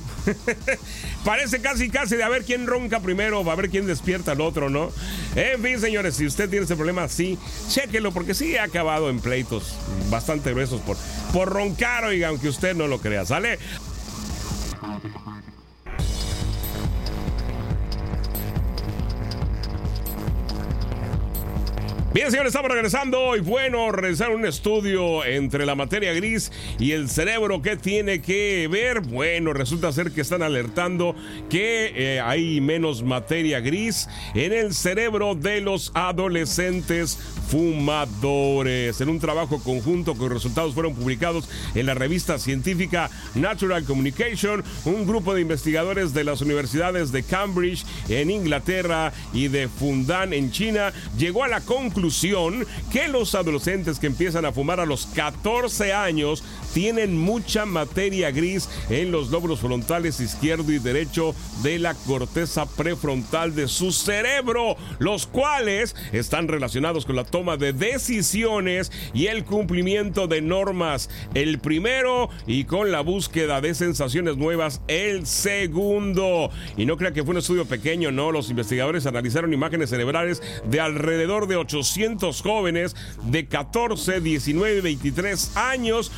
Parece 1.26 1.62
casi 1.62 1.90
casi 1.90 2.16
de 2.16 2.24
a 2.24 2.30
ver 2.30 2.44
quién 2.44 2.68
ronca 2.68 3.00
primero, 3.00 3.44
va 3.44 3.54
a 3.54 3.56
ver 3.56 3.70
quién 3.70 3.88
despierta 3.88 4.34
al 4.34 4.42
otro, 4.42 4.70
¿no? 4.70 4.92
En 5.36 5.64
fin, 5.64 5.80
señores, 5.80 6.16
si 6.16 6.26
usted 6.28 6.50
tiene 6.50 6.66
ese 6.66 6.76
problema, 6.76 7.08
sí, 7.08 7.40
chéquelo, 7.70 8.12
porque 8.12 8.36
sí 8.36 8.56
ha 8.58 8.64
acabado 8.64 9.10
en 9.10 9.20
pleitos 9.20 9.76
bastante 10.10 10.52
gruesos 10.52 10.82
por, 10.82 10.96
por 11.34 11.50
roncar, 11.50 12.04
oiga, 12.04 12.28
aunque 12.28 12.50
usted 12.50 12.76
no 12.76 12.88
lo 12.88 13.00
crea, 13.00 13.26
¿sale? 13.26 13.58
Bien, 22.12 22.32
señores, 22.32 22.56
estamos 22.56 22.72
regresando 22.72 23.36
y 23.36 23.40
bueno, 23.40 23.92
realizar 23.92 24.32
un 24.32 24.44
estudio 24.44 25.24
entre 25.24 25.68
la 25.68 25.76
materia 25.76 26.12
gris 26.12 26.52
y 26.80 26.94
el 26.94 27.08
cerebro. 27.08 27.62
¿Qué 27.62 27.78
tiene 27.78 28.20
que 28.20 28.68
ver? 28.68 29.02
Bueno, 29.02 29.54
resulta 29.54 29.92
ser 29.92 30.10
que 30.12 30.22
están 30.22 30.42
alertando 30.42 31.16
que 31.52 31.94
eh, 31.96 32.20
hay 32.20 32.62
menos 32.62 33.04
materia 33.04 33.60
gris 33.60 34.10
en 34.34 34.54
el 34.54 34.74
cerebro 34.74 35.36
de 35.36 35.62
los 35.62 35.92
adolescentes 35.94 37.16
fumadores. 37.48 39.00
En 39.02 39.10
un 39.10 39.20
trabajo 39.20 39.62
conjunto 39.62 40.16
cuyos 40.16 40.34
resultados 40.34 40.74
fueron 40.74 40.96
publicados 40.96 41.48
en 41.76 41.86
la 41.86 41.94
revista 41.94 42.40
científica 42.40 43.12
Natural 43.36 43.84
Communication, 43.84 44.64
un 44.86 45.06
grupo 45.06 45.36
de 45.36 45.42
investigadores 45.42 46.16
de 46.16 46.24
las 46.24 46.42
universidades 46.42 47.12
de 47.12 47.22
Cambridge 47.22 47.86
en 48.08 48.32
Inglaterra 48.32 49.14
y 49.32 49.48
de 49.48 49.68
Fundan 49.68 50.34
en 50.34 50.50
China 50.50 50.92
llegó 51.16 51.44
a 51.44 51.48
la 51.48 51.62
conclusión 51.62 51.99
que 52.92 53.08
los 53.08 53.36
adolescentes 53.36 54.00
que 54.00 54.08
empiezan 54.08 54.46
a 54.46 54.52
fumar 54.52 54.80
a 54.80 54.86
los 54.86 55.06
14 55.08 55.94
años 55.94 56.44
tienen 56.74 57.18
mucha 57.18 57.66
materia 57.66 58.32
gris 58.32 58.70
en 58.90 59.12
los 59.12 59.30
lóbulos 59.30 59.60
frontales 59.60 60.20
izquierdo 60.20 60.72
y 60.72 60.80
derecho 60.80 61.36
de 61.64 61.80
la 61.80 61.94
corteza 61.94 62.66
prefrontal 62.66 63.56
de 63.56 63.68
su 63.68 63.92
cerebro, 63.92 64.76
los 65.00 65.28
cuales 65.28 65.96
están 66.12 66.48
relacionados 66.48 67.06
con 67.06 67.16
la 67.16 67.24
toma 67.24 67.58
de 67.58 67.74
decisiones 67.74 68.92
y 69.14 69.28
el 69.28 69.46
cumplimiento 69.46 70.28
de 70.28 70.42
normas. 70.42 71.10
El 71.34 71.60
primero 71.60 72.30
y 72.48 72.66
con 72.66 72.92
la 72.92 73.02
búsqueda 73.02 73.62
de 73.62 73.74
sensaciones 73.74 74.38
nuevas, 74.38 74.82
el 74.88 75.26
segundo. 75.26 76.50
Y 76.78 76.86
no 76.86 76.98
crea 76.98 77.14
que 77.14 77.24
fue 77.24 77.32
un 77.32 77.40
estudio 77.40 77.66
pequeño, 77.66 78.12
no, 78.12 78.32
los 78.32 78.50
investigadores 78.50 79.06
analizaron 79.06 79.54
imágenes 79.54 79.90
cerebrales 79.90 80.42
de 80.66 80.80
alrededor 80.80 81.48
de 81.48 81.56
800 81.56 82.42
jóvenes 82.42 82.96
de 83.24 83.48
14, 83.48 84.22
19 84.22 84.82
23 84.82 85.58
años 85.58 86.12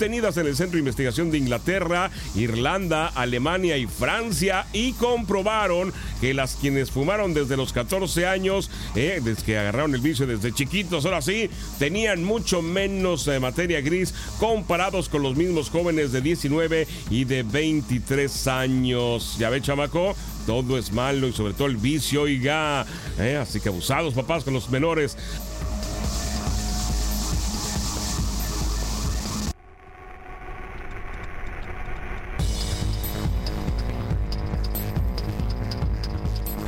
obtenidas 0.00 0.38
en 0.38 0.46
el 0.46 0.56
Centro 0.56 0.76
de 0.76 0.78
Investigación 0.78 1.30
de 1.30 1.36
Inglaterra, 1.36 2.10
Irlanda, 2.34 3.08
Alemania 3.08 3.76
y 3.76 3.86
Francia 3.86 4.64
y 4.72 4.94
comprobaron 4.94 5.92
que 6.22 6.32
las 6.32 6.56
quienes 6.56 6.90
fumaron 6.90 7.34
desde 7.34 7.58
los 7.58 7.74
14 7.74 8.26
años, 8.26 8.70
eh, 8.94 9.20
desde 9.22 9.42
que 9.42 9.58
agarraron 9.58 9.94
el 9.94 10.00
vicio 10.00 10.26
desde 10.26 10.54
chiquitos, 10.54 11.04
ahora 11.04 11.20
sí, 11.20 11.50
tenían 11.78 12.24
mucho 12.24 12.62
menos 12.62 13.28
eh, 13.28 13.38
materia 13.40 13.82
gris 13.82 14.14
comparados 14.38 15.10
con 15.10 15.22
los 15.22 15.36
mismos 15.36 15.68
jóvenes 15.68 16.12
de 16.12 16.22
19 16.22 16.88
y 17.10 17.24
de 17.24 17.42
23 17.42 18.46
años. 18.46 19.36
Ya 19.38 19.50
ve, 19.50 19.60
chamaco, 19.60 20.16
todo 20.46 20.78
es 20.78 20.92
malo 20.92 21.28
y 21.28 21.34
sobre 21.34 21.52
todo 21.52 21.68
el 21.68 21.76
vicio, 21.76 22.22
oiga. 22.22 22.86
Eh, 23.18 23.36
así 23.36 23.60
que 23.60 23.68
abusados, 23.68 24.14
papás, 24.14 24.44
con 24.44 24.54
los 24.54 24.70
menores. 24.70 25.18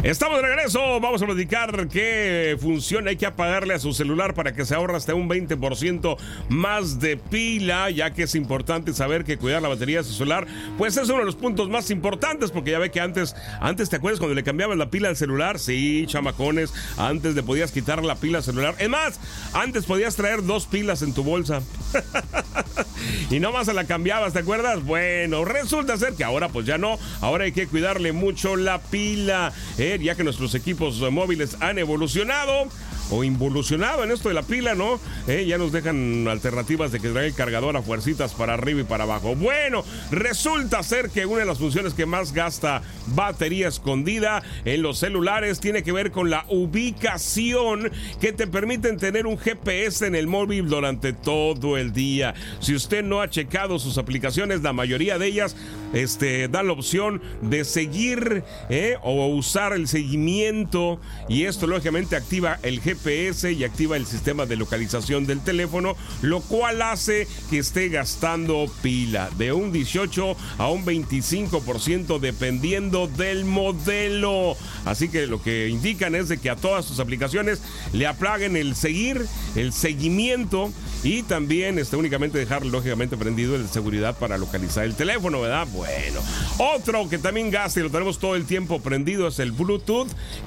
Estamos 0.03 0.43
de 0.43 0.49
regreso. 0.49 0.99
Vamos 0.99 1.23
a 1.23 1.27
platicar 1.27 1.87
qué 1.87 2.57
función 2.61 3.07
hay 3.07 3.17
que 3.17 3.25
apagarle 3.25 3.75
a 3.75 3.79
su 3.79 3.93
celular 3.93 4.35
para 4.35 4.53
que 4.53 4.65
se 4.65 4.75
ahorre 4.75 4.97
hasta 4.97 5.15
un 5.15 5.29
20% 5.29 6.17
más 6.49 6.99
de 6.99 7.17
pila, 7.17 7.89
ya 7.89 8.11
que 8.11 8.25
es 8.25 8.35
importante 8.35 8.95
saber 8.95 9.23
que 9.23 9.39
cuidar 9.39 9.63
la 9.63 9.69
batería 9.69 9.99
de 9.99 10.05
su 10.05 10.15
celular, 10.15 10.49
pues 10.77 10.97
es 10.97 11.09
uno 11.09 11.21
de 11.21 11.25
los 11.25 11.37
puntos 11.37 11.69
más 11.69 11.89
importantes, 11.93 12.51
porque 12.51 12.73
ya 12.73 12.81
ve 12.81 12.91
que 12.91 13.01
antes, 13.01 13.37
antes 13.61 13.91
te 13.91 13.97
acuerdas 13.97 14.19
cuando 14.19 14.35
le 14.35 14.43
cambiabas 14.43 14.77
la 14.77 14.91
pila 14.91 15.09
al 15.09 15.17
celular, 15.17 15.61
sí, 15.61 16.05
chamacones, 16.09 16.75
antes 16.97 17.37
le 17.37 17.45
podías 17.45 17.71
quitar 17.71 18.03
la 18.03 18.17
pila 18.17 18.39
al 18.39 18.45
celular. 18.45 18.75
Es 18.81 18.89
más, 18.89 19.21
antes 19.53 19.85
podías 19.85 20.17
traer 20.17 20.45
dos 20.45 20.67
pilas 20.67 21.03
en 21.03 21.15
tu 21.15 21.23
bolsa. 21.23 21.63
y 23.31 23.39
nomás 23.39 23.67
se 23.67 23.73
la 23.73 23.85
cambiabas, 23.85 24.33
¿te 24.33 24.41
acuerdas? 24.41 24.83
Bueno, 24.83 25.45
resulta 25.45 25.97
ser 25.97 26.15
que 26.15 26.25
ahora 26.25 26.49
pues 26.49 26.67
ya 26.67 26.77
no, 26.77 26.99
ahora 27.21 27.45
hay 27.45 27.53
que 27.53 27.69
cuidarle 27.69 28.11
mucho 28.11 28.57
la 28.57 28.81
pila. 28.81 29.53
Ya 30.01 30.15
que 30.15 30.25
nuestros 30.25 30.55
equipos 30.55 31.01
móviles 31.11 31.57
han 31.61 31.79
evolucionado 31.79 32.69
o 33.11 33.25
involucionado 33.25 34.05
en 34.05 34.11
esto 34.11 34.29
de 34.29 34.35
la 34.35 34.43
pila, 34.43 34.75
¿no? 34.75 34.99
Eh, 35.29 35.45
ya 35.47 35.59
nos 35.59 35.73
dejan 35.73 36.27
alternativas 36.29 36.93
de 36.93 37.01
que 37.01 37.11
trae 37.11 37.27
el 37.27 37.35
cargador 37.35 37.77
a 37.77 37.83
fuercitas 37.83 38.33
para 38.33 38.55
arriba 38.55 38.81
y 38.81 38.85
para 38.85 39.05
abajo. 39.05 39.35
Bueno, 39.35 39.85
resulta 40.11 40.83
ser 40.83 41.11
que 41.11 41.27
una 41.27 41.41
de 41.41 41.47
las 41.47 41.59
funciones 41.59 41.95
que 41.95 42.07
más 42.07 42.33
gasta 42.33 42.83
batería 43.09 43.69
escondida 43.69 44.43
en 44.65 44.83
los 44.83 44.99
celulares 44.99 45.61
tiene 45.61 45.83
que 45.83 45.93
ver 45.93 46.11
con 46.11 46.31
la 46.31 46.47
ubicación 46.49 47.91
que 48.21 48.33
te 48.33 48.47
permiten 48.47 48.97
tener 48.97 49.27
un 49.27 49.39
GPS 49.39 50.07
en 50.07 50.15
el 50.15 50.27
móvil 50.27 50.69
durante 50.69 51.13
todo 51.13 51.77
el 51.77 51.93
día. 51.93 52.35
Si 52.61 52.75
usted 52.75 53.05
no 53.05 53.21
ha 53.21 53.29
checado 53.29 53.79
sus 53.79 53.99
aplicaciones, 53.99 54.63
la 54.63 54.73
mayoría 54.73 55.19
de 55.19 55.27
ellas 55.27 55.57
este, 55.93 56.49
dan 56.49 56.69
la 56.69 56.73
opción 56.73 57.21
de 57.43 57.65
seguir 57.65 58.45
eh, 58.71 58.97
o 59.03 59.27
usar 59.27 59.73
el 59.73 59.82
seguimiento 59.89 61.01
y 61.29 61.45
esto 61.45 61.67
lógicamente 61.67 62.17
activa 62.17 62.59
el 62.63 62.81
GPS 62.81 63.53
y 63.53 63.65
activa 63.65 63.97
el 63.97 64.07
sistema 64.07 64.47
de 64.47 64.57
localización 64.57 65.27
del 65.27 65.41
teléfono, 65.41 65.97
lo 66.21 66.41
cual 66.41 66.83
hace 66.83 67.27
que 67.51 67.59
esté 67.59 67.89
gastando 67.89 68.67
pila 68.83 69.31
de 69.39 69.53
un 69.53 69.73
18 69.73 70.37
a 70.59 70.69
un 70.69 70.85
25% 70.85 72.19
dependiendo 72.19 73.07
del 73.07 73.45
modelo. 73.45 74.57
Así 74.85 75.09
que 75.09 75.27
lo 75.27 75.43
que 75.43 75.69
indican 75.69 76.15
es 76.15 76.29
de 76.29 76.39
que 76.39 76.51
a 76.51 76.57
todas 76.57 76.85
sus 76.85 77.01
aplicaciones 77.01 77.63
le 77.93 78.07
aplaguen 78.07 78.57
el 78.57 78.75
seguir, 78.75 79.27
el 79.57 79.73
seguimiento 79.73 80.73
y 81.03 81.23
también 81.23 81.79
este, 81.79 81.97
únicamente 81.97 82.39
dejar 82.39 82.65
lógicamente 82.65 83.17
prendido 83.17 83.57
el 83.57 83.69
seguridad 83.69 84.17
para 84.19 84.39
localizar 84.39 84.85
el 84.85 84.95
teléfono, 84.95 85.41
¿verdad? 85.41 85.67
Bueno, 85.73 86.21
otro 86.59 87.09
que 87.09 87.19
también 87.19 87.51
gasta 87.51 87.81
y 87.81 87.83
lo 87.83 87.91
tenemos 87.91 88.19
todo 88.19 88.37
el 88.37 88.45
tiempo 88.45 88.81
prendido 88.81 89.29
es 89.29 89.39
el 89.39 89.53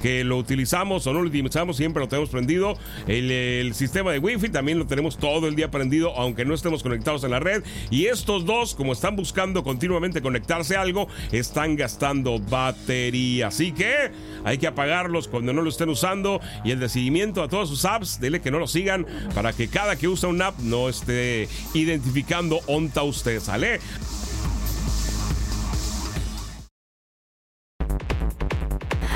Que 0.01 0.23
lo 0.23 0.37
utilizamos 0.37 1.05
o 1.07 1.13
no 1.13 1.21
lo 1.21 1.27
utilizamos, 1.27 1.77
siempre 1.77 2.01
lo 2.01 2.07
tenemos 2.07 2.29
prendido. 2.29 2.77
El, 3.07 3.73
sistema 3.73 4.11
de 4.11 4.19
Wi-Fi 4.19 4.49
también 4.49 4.79
lo 4.79 4.87
tenemos 4.87 5.17
todo 5.17 5.47
el 5.47 5.55
día 5.55 5.71
prendido, 5.71 6.15
aunque 6.17 6.45
no 6.45 6.53
estemos 6.53 6.83
conectados 6.83 7.23
en 7.23 7.31
la 7.31 7.39
red. 7.39 7.63
Y 7.89 8.05
estos 8.05 8.45
dos, 8.45 8.75
como 8.75 8.93
están 8.93 9.15
buscando 9.15 9.63
continuamente 9.63 10.21
conectarse 10.21 10.75
a 10.75 10.81
algo, 10.81 11.07
están 11.31 11.75
gastando 11.75 12.39
batería. 12.39 13.47
Así 13.47 13.71
que 13.71 14.11
hay 14.43 14.57
que 14.57 14.67
apagarlos 14.67 15.27
cuando 15.27 15.53
no 15.53 15.61
lo 15.61 15.69
estén 15.69 15.89
usando. 15.89 16.39
Y 16.63 16.71
el 16.71 16.79
de 16.79 16.89
seguimiento 16.89 17.43
a 17.43 17.49
todas 17.49 17.69
sus 17.69 17.85
apps, 17.85 18.19
dile 18.19 18.41
que 18.41 18.51
no 18.51 18.59
lo 18.59 18.67
sigan 18.67 19.05
para 19.33 19.53
que 19.53 19.67
cada 19.67 19.95
que 19.95 20.07
usa 20.07 20.29
una 20.29 20.53
no 20.59 20.89
esté 20.89 21.47
identificando 21.73 22.59
onta 22.67 23.03
usted 23.03 23.39
sale. 23.39 23.79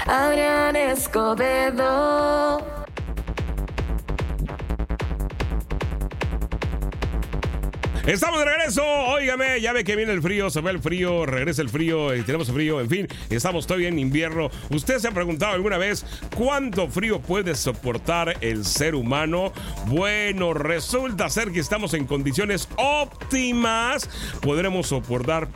Adrián 0.09 0.75
Escobedo. 0.75 2.78
Estamos 8.09 8.39
de 8.39 8.45
regreso. 8.45 8.83
Óigame, 8.83 9.61
ya 9.61 9.71
ve 9.71 9.83
que 9.83 9.95
viene 9.95 10.11
el 10.13 10.23
frío, 10.23 10.49
se 10.49 10.61
ve 10.61 10.71
el 10.71 10.79
frío, 10.79 11.27
regresa 11.27 11.61
el 11.61 11.69
frío, 11.69 12.15
y 12.15 12.23
tenemos 12.23 12.51
frío. 12.51 12.81
En 12.81 12.89
fin, 12.89 13.07
estamos 13.29 13.67
todavía 13.67 13.87
en 13.87 13.99
invierno. 13.99 14.49
¿Usted 14.71 14.97
se 14.97 15.07
ha 15.07 15.11
preguntado 15.11 15.53
alguna 15.53 15.77
vez 15.77 16.03
cuánto 16.35 16.87
frío 16.87 17.19
puede 17.19 17.53
soportar 17.53 18.37
el 18.41 18.65
ser 18.65 18.95
humano? 18.95 19.53
Bueno, 19.85 20.55
resulta 20.55 21.29
ser 21.29 21.51
que 21.51 21.59
estamos 21.59 21.93
en 21.93 22.07
condiciones 22.07 22.67
óptimas. 22.77 24.09
Podremos 24.41 24.87
soportar 24.87 25.49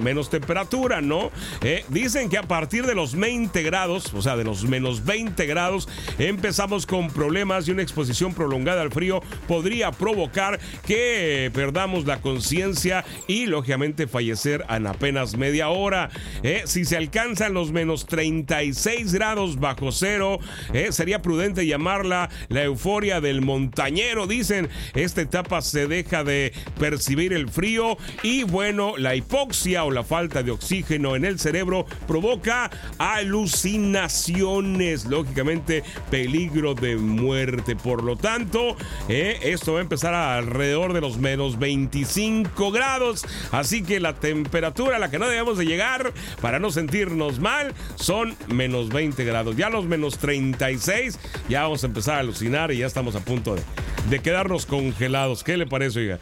menos 0.00 0.30
temperatura, 0.30 1.00
¿no? 1.00 1.32
Eh, 1.60 1.84
dicen 1.88 2.30
que 2.30 2.38
a 2.38 2.44
partir 2.44 2.86
de 2.86 2.94
los 2.94 3.16
20 3.16 3.64
grados, 3.64 4.14
o 4.14 4.22
sea, 4.22 4.36
de 4.36 4.44
los 4.44 4.62
menos 4.62 5.04
20 5.04 5.44
grados, 5.46 5.88
empezamos 6.20 6.86
con 6.86 7.10
problemas 7.10 7.66
y 7.66 7.72
una 7.72 7.82
exposición 7.82 8.32
prolongada 8.32 8.82
al 8.82 8.92
frío 8.92 9.22
podría 9.48 9.90
provocar 9.90 10.60
que 10.86 11.50
perdamos 11.52 11.95
la 12.04 12.20
conciencia 12.20 13.04
y 13.26 13.46
lógicamente 13.46 14.06
fallecer 14.06 14.64
en 14.68 14.86
apenas 14.86 15.36
media 15.36 15.68
hora. 15.68 16.10
Eh, 16.42 16.62
si 16.66 16.84
se 16.84 16.96
alcanzan 16.96 17.54
los 17.54 17.72
menos 17.72 18.06
36 18.06 19.12
grados 19.12 19.58
bajo 19.58 19.92
cero, 19.92 20.38
eh, 20.72 20.92
sería 20.92 21.22
prudente 21.22 21.66
llamarla 21.66 22.28
la 22.48 22.64
euforia 22.64 23.20
del 23.20 23.42
montañero, 23.42 24.26
dicen. 24.26 24.68
Esta 24.94 25.22
etapa 25.22 25.62
se 25.62 25.86
deja 25.86 26.24
de 26.24 26.52
percibir 26.78 27.32
el 27.32 27.48
frío 27.48 27.96
y 28.22 28.42
bueno, 28.42 28.96
la 28.96 29.14
hipoxia 29.14 29.84
o 29.84 29.90
la 29.90 30.04
falta 30.04 30.42
de 30.42 30.50
oxígeno 30.50 31.16
en 31.16 31.24
el 31.24 31.38
cerebro 31.38 31.86
provoca 32.06 32.70
alucinaciones, 32.98 35.06
lógicamente 35.06 35.82
peligro 36.10 36.74
de 36.74 36.96
muerte. 36.96 37.76
Por 37.76 38.02
lo 38.02 38.16
tanto, 38.16 38.76
eh, 39.08 39.38
esto 39.42 39.74
va 39.74 39.78
a 39.78 39.82
empezar 39.82 40.14
alrededor 40.14 40.92
de 40.92 41.00
los 41.00 41.18
menos 41.18 41.58
25 41.76 42.72
grados, 42.72 43.26
así 43.52 43.82
que 43.82 44.00
la 44.00 44.14
temperatura 44.14 44.96
a 44.96 44.98
la 44.98 45.10
que 45.10 45.18
no 45.18 45.28
debemos 45.28 45.58
de 45.58 45.66
llegar 45.66 46.12
para 46.40 46.58
no 46.58 46.70
sentirnos 46.70 47.38
mal 47.38 47.74
son 47.96 48.34
menos 48.48 48.88
20 48.88 49.22
grados. 49.24 49.56
Ya 49.56 49.68
los 49.68 49.84
menos 49.84 50.16
36 50.18 51.18
ya 51.50 51.64
vamos 51.64 51.84
a 51.84 51.86
empezar 51.86 52.16
a 52.16 52.20
alucinar 52.20 52.72
y 52.72 52.78
ya 52.78 52.86
estamos 52.86 53.14
a 53.14 53.20
punto 53.20 53.54
de, 53.54 53.62
de 54.08 54.20
quedarnos 54.20 54.64
congelados. 54.64 55.44
¿Qué 55.44 55.58
le 55.58 55.66
parece, 55.66 55.98
oiga? 55.98 56.18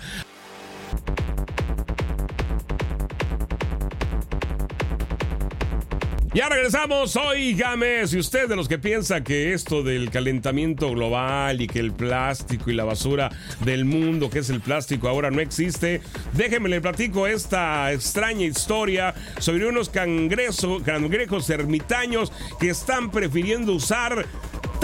Ya 6.35 6.49
regresamos, 6.49 7.15
oígame, 7.15 8.09
si 8.09 8.19
usted 8.19 8.49
de 8.49 8.57
los 8.57 8.67
que 8.67 8.77
piensa 8.77 9.23
que 9.23 9.53
esto 9.53 9.85
del 9.85 10.11
calentamiento 10.11 10.91
global 10.91 11.61
y 11.61 11.69
que 11.69 11.79
el 11.79 11.93
plástico 11.93 12.73
y 12.73 12.75
la 12.75 12.83
basura 12.83 13.31
del 13.61 13.85
mundo, 13.85 14.29
que 14.31 14.41
es 14.41 14.51
el 14.51 14.61
plástico, 14.61 15.09
ahora 15.09 15.31
no 15.31 15.41
existe, 15.41 16.01
déjeme 16.33 16.69
le 16.69 16.81
platico 16.81 17.29
esta 17.29 17.93
extraña 17.93 18.47
historia 18.47 19.15
sobre 19.39 19.69
unos 19.69 19.91
cangrejos 19.91 21.51
ermitaños 21.51 22.33
que 22.59 22.71
están 22.71 23.13
prefiriendo 23.13 23.73
usar 23.73 24.27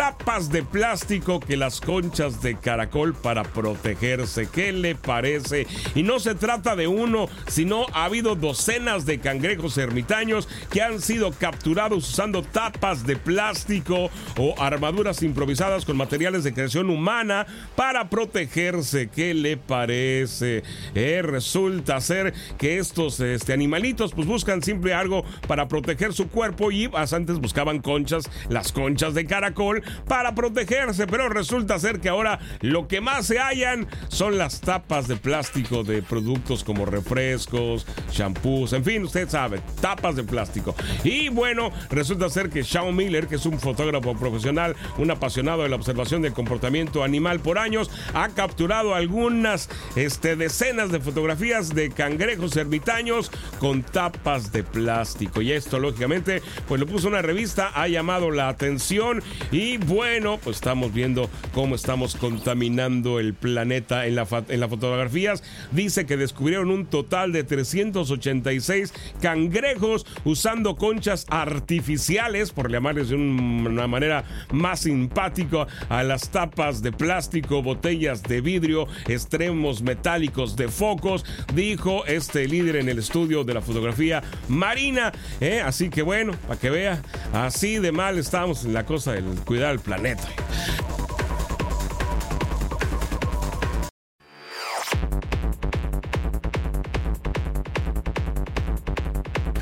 tapas 0.01 0.49
de 0.51 0.63
plástico 0.63 1.41
que 1.41 1.59
las 1.59 1.79
conchas 1.79 2.41
de 2.41 2.57
caracol 2.57 3.13
para 3.13 3.43
protegerse. 3.43 4.49
¿Qué 4.51 4.73
le 4.73 4.95
parece? 4.95 5.67
Y 5.95 6.03
no 6.05 6.19
se 6.21 6.35
trata 6.35 6.75
de 6.75 6.87
uno, 6.87 7.29
sino 7.49 7.85
ha 7.93 8.07
habido 8.07 8.35
docenas 8.35 9.05
de 9.05 9.19
cangrejos 9.19 9.77
ermitaños 9.77 10.49
que 10.71 10.81
han 10.81 11.03
sido 11.03 11.33
capturados 11.33 12.09
usando 12.09 12.43
tapas 12.43 13.07
de 13.07 13.17
plástico 13.17 14.09
o 14.39 14.55
armaduras 14.59 15.23
improvisadas 15.23 15.85
con 15.85 15.99
materiales 15.99 16.45
de 16.45 16.55
creación 16.55 16.89
humana 16.89 17.47
para 17.77 18.09
protegerse. 18.09 19.11
¿Qué 19.11 19.35
le 19.35 19.59
parece? 19.59 20.63
Eh, 20.95 21.21
resulta 21.23 22.01
ser 22.01 22.33
que 22.57 22.79
estos 22.79 23.21
este, 23.21 23.53
animalitos 23.53 24.15
pues 24.15 24.27
buscan 24.27 24.63
siempre 24.63 24.95
algo 24.95 25.27
para 25.47 25.69
proteger 25.69 26.15
su 26.15 26.29
cuerpo 26.29 26.73
y 26.73 26.89
antes 26.95 27.39
buscaban 27.39 27.81
conchas, 27.81 28.31
las 28.49 28.73
conchas 28.73 29.13
de 29.13 29.27
caracol 29.27 29.83
para 30.07 30.35
protegerse, 30.35 31.07
pero 31.07 31.29
resulta 31.29 31.79
ser 31.79 32.01
que 32.01 32.09
ahora 32.09 32.39
lo 32.61 32.89
que 32.89 33.01
más 33.01 33.27
se 33.27 33.39
hallan 33.39 33.87
son 34.09 34.39
las 34.39 34.61
tapas 34.61 35.09
de 35.09 35.17
plástico 35.17 35.85
de 35.85 36.03
productos 36.03 36.65
como 36.65 36.87
refrescos, 36.87 37.87
shampoos, 38.11 38.73
en 38.73 38.85
fin, 38.85 39.05
usted 39.05 39.29
sabe, 39.29 39.61
tapas 39.81 40.17
de 40.17 40.25
plástico. 40.25 40.75
Y 41.05 41.29
bueno, 41.29 41.71
resulta 41.91 42.29
ser 42.29 42.51
que 42.51 42.63
Shawn 42.63 42.95
Miller, 42.95 43.27
que 43.27 43.37
es 43.37 43.47
un 43.47 43.59
fotógrafo 43.59 44.15
profesional, 44.15 44.77
un 44.99 45.11
apasionado 45.11 45.63
de 45.63 45.69
la 45.69 45.77
observación 45.77 46.23
del 46.23 46.33
comportamiento 46.33 47.05
animal 47.05 47.41
por 47.41 47.59
años, 47.59 47.91
ha 48.15 48.29
capturado 48.29 48.95
algunas 48.95 49.69
este, 49.97 50.37
decenas 50.37 50.91
de 50.91 51.01
fotografías 51.01 51.75
de 51.75 51.91
cangrejos 51.91 52.57
ermitaños 52.57 53.31
con 53.59 53.83
tapas 53.83 54.53
de 54.53 54.63
plástico. 54.63 55.43
Y 55.43 55.53
esto, 55.53 55.79
lógicamente, 55.79 56.43
pues 56.69 56.81
lo 56.81 56.87
puso 56.87 57.09
una 57.09 57.23
revista, 57.23 57.71
ha 57.75 57.89
llamado 57.89 58.31
la 58.31 58.49
atención 58.49 59.23
y 59.51 59.79
bueno, 59.87 60.39
pues 60.43 60.57
estamos 60.57 60.93
viendo 60.93 61.29
cómo 61.53 61.75
estamos 61.75 62.17
contaminando 62.17 63.19
el 63.19 63.35
planeta 63.35 64.07
en, 64.07 64.15
la 64.15 64.27
en 64.49 64.61
las 64.61 64.71
fotografías. 64.71 65.43
Dice 65.73 66.07
que 66.07 66.17
descubrieron 66.17 66.71
un 66.71 66.87
total 66.87 67.33
de 67.33 67.45
386 67.45 68.93
cangrejos 69.21 70.07
usando 70.25 70.77
conchas 70.77 71.27
artificiales, 71.29 72.53
por 72.53 72.71
llamarles 72.71 73.09
de 73.09 73.17
una 73.17 73.87
manera 73.87 74.25
más 74.53 74.81
simpática, 74.81 75.67
a 75.89 76.03
las 76.03 76.31
tapas 76.31 76.83
de 76.83 76.93
plástico, 76.93 77.63
botellas 77.63 78.23
de 78.23 78.41
vidrio, 78.41 78.87
extremos 79.09 79.83
metálicos 79.83 80.57
de 80.57 80.69
focos, 80.69 81.25
dijo 81.55 82.05
este 82.07 82.47
líder 82.47 82.77
en 82.77 82.89
el 82.89 82.99
estudio 82.99 83.45
de 83.45 83.55
la 83.55 83.61
fotografía 83.61 84.23
marina. 84.49 85.13
¿eh? 85.41 85.63
Así 85.65 85.89
que 85.91 86.03
bueno, 86.03 86.33
para 86.47 86.61
que 86.61 86.71
vea, 86.71 87.03
así 87.33 87.79
de 87.79 87.93
mal 87.93 88.19
estamos 88.19 88.65
en 88.65 88.75
la 88.75 88.85
cosa 88.85 89.13
del 89.13 89.25
cuidar 89.61 89.73
el 89.75 89.81
planeta. 89.81 90.27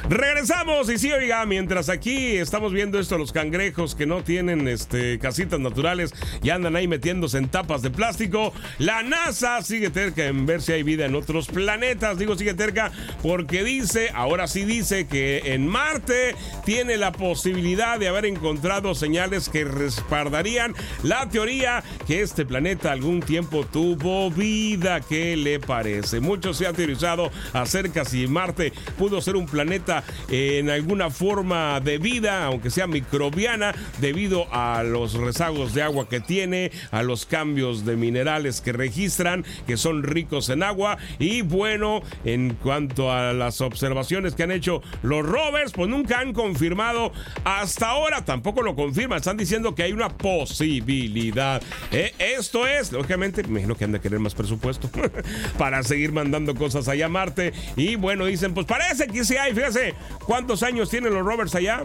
Regresamos 0.09 0.89
y 0.89 0.97
sí, 0.97 1.13
oiga, 1.13 1.45
mientras 1.45 1.91
aquí 1.91 2.39
estamos 2.39 2.73
viendo 2.73 2.99
esto, 2.99 3.19
los 3.19 3.31
cangrejos 3.31 3.95
que 3.95 4.07
no 4.07 4.25
tienen 4.25 4.67
este, 4.67 5.19
casitas 5.19 5.61
naturales 5.61 6.15
y 6.43 6.49
andan 6.49 6.77
ahí 6.77 6.89
metiéndose 6.89 7.37
en 7.37 7.51
tapas 7.51 7.83
de 7.83 7.91
plástico, 7.91 8.55
la 8.79 9.03
NASA 9.03 9.61
sigue 9.61 9.91
cerca 9.91 10.25
en 10.25 10.47
ver 10.47 10.63
si 10.63 10.73
hay 10.73 10.83
vida 10.83 11.05
en 11.05 11.15
otros 11.15 11.49
planetas. 11.49 12.17
Digo 12.17 12.37
sigue 12.37 12.55
cerca 12.55 12.91
porque 13.23 13.63
dice, 13.63 14.09
ahora 14.15 14.47
sí 14.47 14.65
dice 14.65 15.07
que 15.07 15.53
en 15.53 15.67
Marte 15.67 16.35
tiene 16.65 16.97
la 16.97 17.13
posibilidad 17.13 17.99
de 17.99 18.09
haber 18.09 18.25
encontrado 18.25 18.95
señales 18.95 19.51
que 19.51 19.65
respaldarían 19.65 20.75
la 21.03 21.29
teoría 21.29 21.85
que 22.07 22.23
este 22.23 22.47
planeta 22.47 22.93
algún 22.93 23.21
tiempo 23.21 23.67
tuvo 23.67 24.31
vida. 24.31 25.03
¿Qué 25.03 25.37
le 25.37 25.61
parece? 25.61 26.21
Mucho 26.21 26.55
se 26.55 26.67
ha 26.67 26.73
teorizado 26.73 27.31
acerca 27.53 28.07
si 28.07 28.27
Marte 28.27 28.73
pudo 28.97 29.21
ser 29.21 29.37
un 29.37 29.45
planeta 29.45 29.98
en 30.29 30.71
alguna 30.71 31.11
forma 31.11 31.81
de 31.81 31.99
vida, 31.99 32.45
aunque 32.45 32.71
sea 32.71 32.87
microbiana, 32.87 33.75
debido 34.01 34.53
a 34.53 34.83
los 34.83 35.15
rezagos 35.15 35.75
de 35.75 35.83
agua 35.83 36.09
que 36.09 36.21
tiene, 36.21 36.71
a 36.91 37.03
los 37.03 37.27
cambios 37.27 37.85
de 37.85 37.97
minerales 37.97 38.61
que 38.61 38.73
registran, 38.73 39.45
que 39.67 39.77
son 39.77 40.03
ricos 40.03 40.49
en 40.49 40.63
agua. 40.63 40.99
Y 41.19 41.43
bueno, 41.43 42.03
en 42.25 42.55
cuanto 42.55 43.13
a 43.13 43.33
las 43.33 43.61
observaciones 43.61 44.35
que 44.35 44.43
han 44.43 44.53
hecho 44.53 44.83
los 45.03 45.25
rovers, 45.25 45.73
pues 45.73 45.89
nunca 45.89 46.21
han 46.21 46.33
confirmado 46.33 47.13
hasta 47.45 47.91
ahora, 47.91 48.25
tampoco 48.25 48.63
lo 48.63 48.75
confirman, 48.75 49.19
están 49.19 49.37
diciendo 49.37 49.75
que 49.75 49.83
hay 49.83 49.93
una 49.93 50.09
posibilidad. 50.09 51.63
Eh, 51.93 52.13
esto 52.19 52.67
es, 52.67 52.93
lógicamente, 52.93 53.43
me 53.43 53.49
imagino 53.49 53.77
que 53.77 53.85
han 53.85 53.93
de 53.93 54.01
querer 54.01 54.21
más 54.21 54.35
presupuesto 54.35 54.91
para 55.59 55.83
seguir 55.83 56.13
mandando 56.13 56.55
cosas 56.55 56.89
allá 56.89 57.07
a 57.07 57.09
Marte. 57.09 57.53
Y 57.77 57.97
bueno, 57.97 58.27
dicen, 58.27 58.55
pues 58.55 58.67
parece 58.67 59.07
que 59.07 59.25
sí 59.25 59.37
hay, 59.37 59.55
fíjese, 59.55 59.88
¿Cuántos 60.25 60.63
años 60.63 60.91
tienen 60.91 61.15
los 61.15 61.25
Rovers 61.25 61.55
allá? 61.55 61.83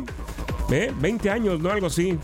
¿Eh? 0.71 0.91
20 0.95 1.29
años, 1.29 1.59
¿no? 1.59 1.69
Algo 1.69 1.87
así. 1.87 2.17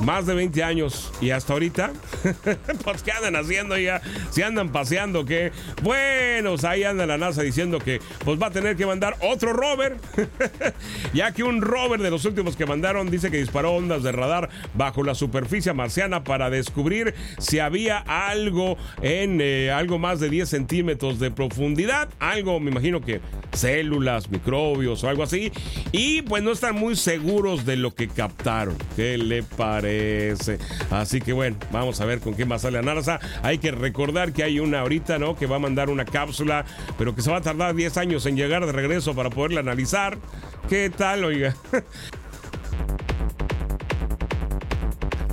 Más 0.00 0.26
de 0.26 0.34
20 0.34 0.62
años. 0.62 1.12
Y 1.20 1.30
hasta 1.30 1.52
ahorita, 1.52 1.92
pues 2.84 3.02
¿qué 3.02 3.12
andan 3.12 3.36
haciendo 3.36 3.78
ya? 3.78 4.02
Si 4.30 4.42
andan 4.42 4.70
paseando, 4.72 5.24
¿qué? 5.24 5.52
Bueno, 5.82 6.50
pues, 6.50 6.64
ahí 6.64 6.84
anda 6.84 7.06
la 7.06 7.16
NASA 7.16 7.42
diciendo 7.42 7.78
que 7.78 8.00
pues 8.24 8.40
va 8.40 8.48
a 8.48 8.50
tener 8.50 8.76
que 8.76 8.86
mandar 8.86 9.16
otro 9.20 9.52
rover. 9.52 9.96
ya 11.14 11.32
que 11.32 11.44
un 11.44 11.62
rover 11.62 12.00
de 12.00 12.10
los 12.10 12.24
últimos 12.24 12.56
que 12.56 12.66
mandaron 12.66 13.10
dice 13.10 13.30
que 13.30 13.38
disparó 13.38 13.72
ondas 13.72 14.02
de 14.02 14.12
radar 14.12 14.50
bajo 14.74 15.04
la 15.04 15.14
superficie 15.14 15.72
marciana 15.72 16.24
para 16.24 16.50
descubrir 16.50 17.14
si 17.38 17.60
había 17.60 17.98
algo 17.98 18.76
en 19.00 19.40
eh, 19.40 19.70
algo 19.70 19.98
más 19.98 20.20
de 20.20 20.28
10 20.28 20.48
centímetros 20.48 21.20
de 21.20 21.30
profundidad. 21.30 22.08
Algo, 22.18 22.58
me 22.60 22.70
imagino 22.70 23.00
que 23.00 23.20
células, 23.52 24.28
microbios 24.28 25.04
o 25.04 25.08
algo 25.08 25.22
así. 25.22 25.52
Y 25.92 26.22
pues 26.22 26.42
no 26.42 26.50
están 26.50 26.74
muy 26.74 26.96
seguros 26.96 27.64
de 27.64 27.76
lo 27.76 27.94
que 27.94 28.08
captaron. 28.08 28.76
¿Qué 28.96 29.16
le 29.18 29.42
parece? 29.42 29.93
Así 30.90 31.20
que 31.20 31.32
bueno, 31.32 31.56
vamos 31.72 32.00
a 32.00 32.04
ver 32.04 32.20
con 32.20 32.34
qué 32.34 32.44
más 32.44 32.62
sale 32.62 32.82
la 32.82 32.94
NASA. 32.94 33.20
Hay 33.42 33.58
que 33.58 33.70
recordar 33.70 34.32
que 34.32 34.42
hay 34.42 34.60
una 34.60 34.80
ahorita, 34.80 35.18
¿no? 35.18 35.36
Que 35.36 35.46
va 35.46 35.56
a 35.56 35.60
mandar 35.60 35.90
una 35.90 36.04
cápsula, 36.04 36.64
pero 36.98 37.14
que 37.14 37.22
se 37.22 37.30
va 37.30 37.38
a 37.38 37.42
tardar 37.42 37.74
10 37.74 37.96
años 37.98 38.26
en 38.26 38.36
llegar 38.36 38.64
de 38.66 38.72
regreso 38.72 39.14
para 39.14 39.30
poderla 39.30 39.60
analizar. 39.60 40.18
¿Qué 40.68 40.90
tal, 40.90 41.24
oiga? 41.24 41.54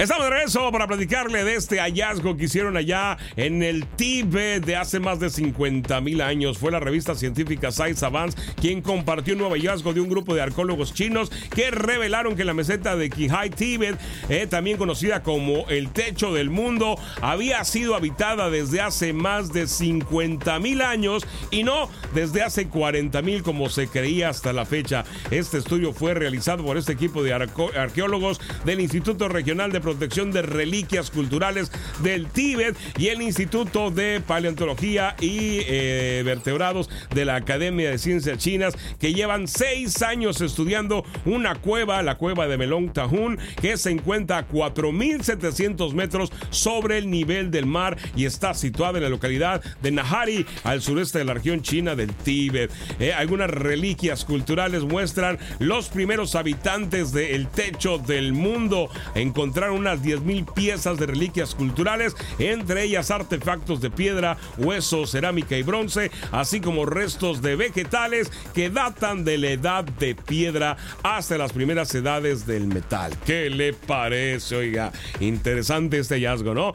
Estamos 0.01 0.25
de 0.25 0.31
regreso 0.31 0.71
para 0.71 0.87
platicarle 0.87 1.43
de 1.43 1.53
este 1.53 1.79
hallazgo 1.79 2.35
que 2.35 2.45
hicieron 2.45 2.75
allá 2.75 3.19
en 3.35 3.61
el 3.61 3.85
Tíbet 3.85 4.65
de 4.65 4.75
hace 4.75 4.99
más 4.99 5.19
de 5.19 5.29
50 5.29 6.01
mil 6.01 6.21
años. 6.21 6.57
Fue 6.57 6.71
la 6.71 6.79
revista 6.79 7.13
científica 7.13 7.71
Science 7.71 8.03
Advance 8.03 8.35
quien 8.59 8.81
compartió 8.81 9.35
un 9.35 9.41
nuevo 9.41 9.53
hallazgo 9.53 9.93
de 9.93 10.01
un 10.01 10.09
grupo 10.09 10.33
de 10.33 10.41
arqueólogos 10.41 10.95
chinos 10.95 11.29
que 11.53 11.69
revelaron 11.69 12.35
que 12.35 12.45
la 12.45 12.55
meseta 12.55 12.95
de 12.95 13.11
Qihai 13.11 13.51
Tíbet, 13.51 13.95
eh, 14.29 14.47
también 14.47 14.77
conocida 14.77 15.21
como 15.21 15.69
el 15.69 15.91
techo 15.91 16.33
del 16.33 16.49
mundo, 16.49 16.95
había 17.21 17.63
sido 17.63 17.93
habitada 17.93 18.49
desde 18.49 18.81
hace 18.81 19.13
más 19.13 19.53
de 19.53 19.67
50 19.67 20.57
mil 20.57 20.81
años 20.81 21.27
y 21.51 21.61
no 21.61 21.91
desde 22.15 22.41
hace 22.41 22.67
40 22.69 23.21
mil 23.21 23.43
como 23.43 23.69
se 23.69 23.87
creía 23.87 24.29
hasta 24.29 24.51
la 24.51 24.65
fecha. 24.65 25.05
Este 25.29 25.59
estudio 25.59 25.93
fue 25.93 26.15
realizado 26.15 26.65
por 26.65 26.77
este 26.77 26.93
equipo 26.93 27.21
de 27.21 27.33
arqueólogos 27.33 28.41
del 28.65 28.81
Instituto 28.81 29.27
Regional 29.27 29.71
de 29.71 29.90
Protección 29.91 30.31
de 30.31 30.41
Reliquias 30.41 31.11
Culturales 31.11 31.69
del 32.01 32.27
Tíbet 32.27 32.77
y 32.97 33.07
el 33.07 33.21
Instituto 33.21 33.91
de 33.91 34.21
Paleontología 34.25 35.17
y 35.19 35.59
eh, 35.67 36.21
Vertebrados 36.23 36.89
de 37.13 37.25
la 37.25 37.35
Academia 37.35 37.91
de 37.91 37.97
Ciencias 37.97 38.37
Chinas, 38.37 38.77
que 39.01 39.13
llevan 39.13 39.49
seis 39.49 40.01
años 40.01 40.39
estudiando 40.39 41.03
una 41.25 41.55
cueva, 41.55 42.01
la 42.03 42.17
cueva 42.17 42.47
de 42.47 42.57
Melong 42.57 42.93
Tahun, 42.93 43.37
que 43.61 43.75
se 43.75 43.91
encuentra 43.91 44.37
a 44.37 44.47
4.700 44.47 45.91
metros 45.93 46.31
sobre 46.51 46.97
el 46.97 47.09
nivel 47.09 47.51
del 47.51 47.65
mar 47.65 47.97
y 48.15 48.23
está 48.23 48.53
situada 48.53 48.97
en 48.97 49.03
la 49.03 49.09
localidad 49.09 49.61
de 49.81 49.91
Nahari, 49.91 50.45
al 50.63 50.81
sureste 50.81 51.19
de 51.19 51.25
la 51.25 51.33
región 51.33 51.63
china 51.63 51.95
del 51.95 52.13
Tíbet. 52.13 52.71
Eh, 53.01 53.11
algunas 53.11 53.49
reliquias 53.49 54.23
culturales 54.23 54.83
muestran 54.83 55.37
los 55.59 55.89
primeros 55.89 56.35
habitantes 56.35 57.11
del 57.11 57.47
techo 57.47 57.97
del 57.97 58.31
mundo. 58.31 58.89
Encontraron 59.15 59.80
unas 59.81 60.01
10.000 60.01 60.53
piezas 60.53 60.97
de 60.97 61.07
reliquias 61.07 61.55
culturales, 61.55 62.15
entre 62.39 62.83
ellas 62.83 63.11
artefactos 63.11 63.81
de 63.81 63.89
piedra, 63.91 64.37
hueso, 64.57 65.05
cerámica 65.05 65.57
y 65.57 65.63
bronce, 65.63 66.11
así 66.31 66.61
como 66.61 66.85
restos 66.85 67.41
de 67.41 67.55
vegetales 67.55 68.31
que 68.53 68.69
datan 68.69 69.25
de 69.25 69.37
la 69.37 69.49
edad 69.49 69.83
de 69.83 70.15
piedra 70.15 70.77
hasta 71.03 71.37
las 71.37 71.51
primeras 71.51 71.93
edades 71.95 72.45
del 72.45 72.67
metal. 72.67 73.13
¿Qué 73.25 73.49
le 73.49 73.73
parece? 73.73 74.55
Oiga, 74.55 74.91
interesante 75.19 75.99
este 75.99 76.15
hallazgo, 76.15 76.53
¿no? 76.53 76.73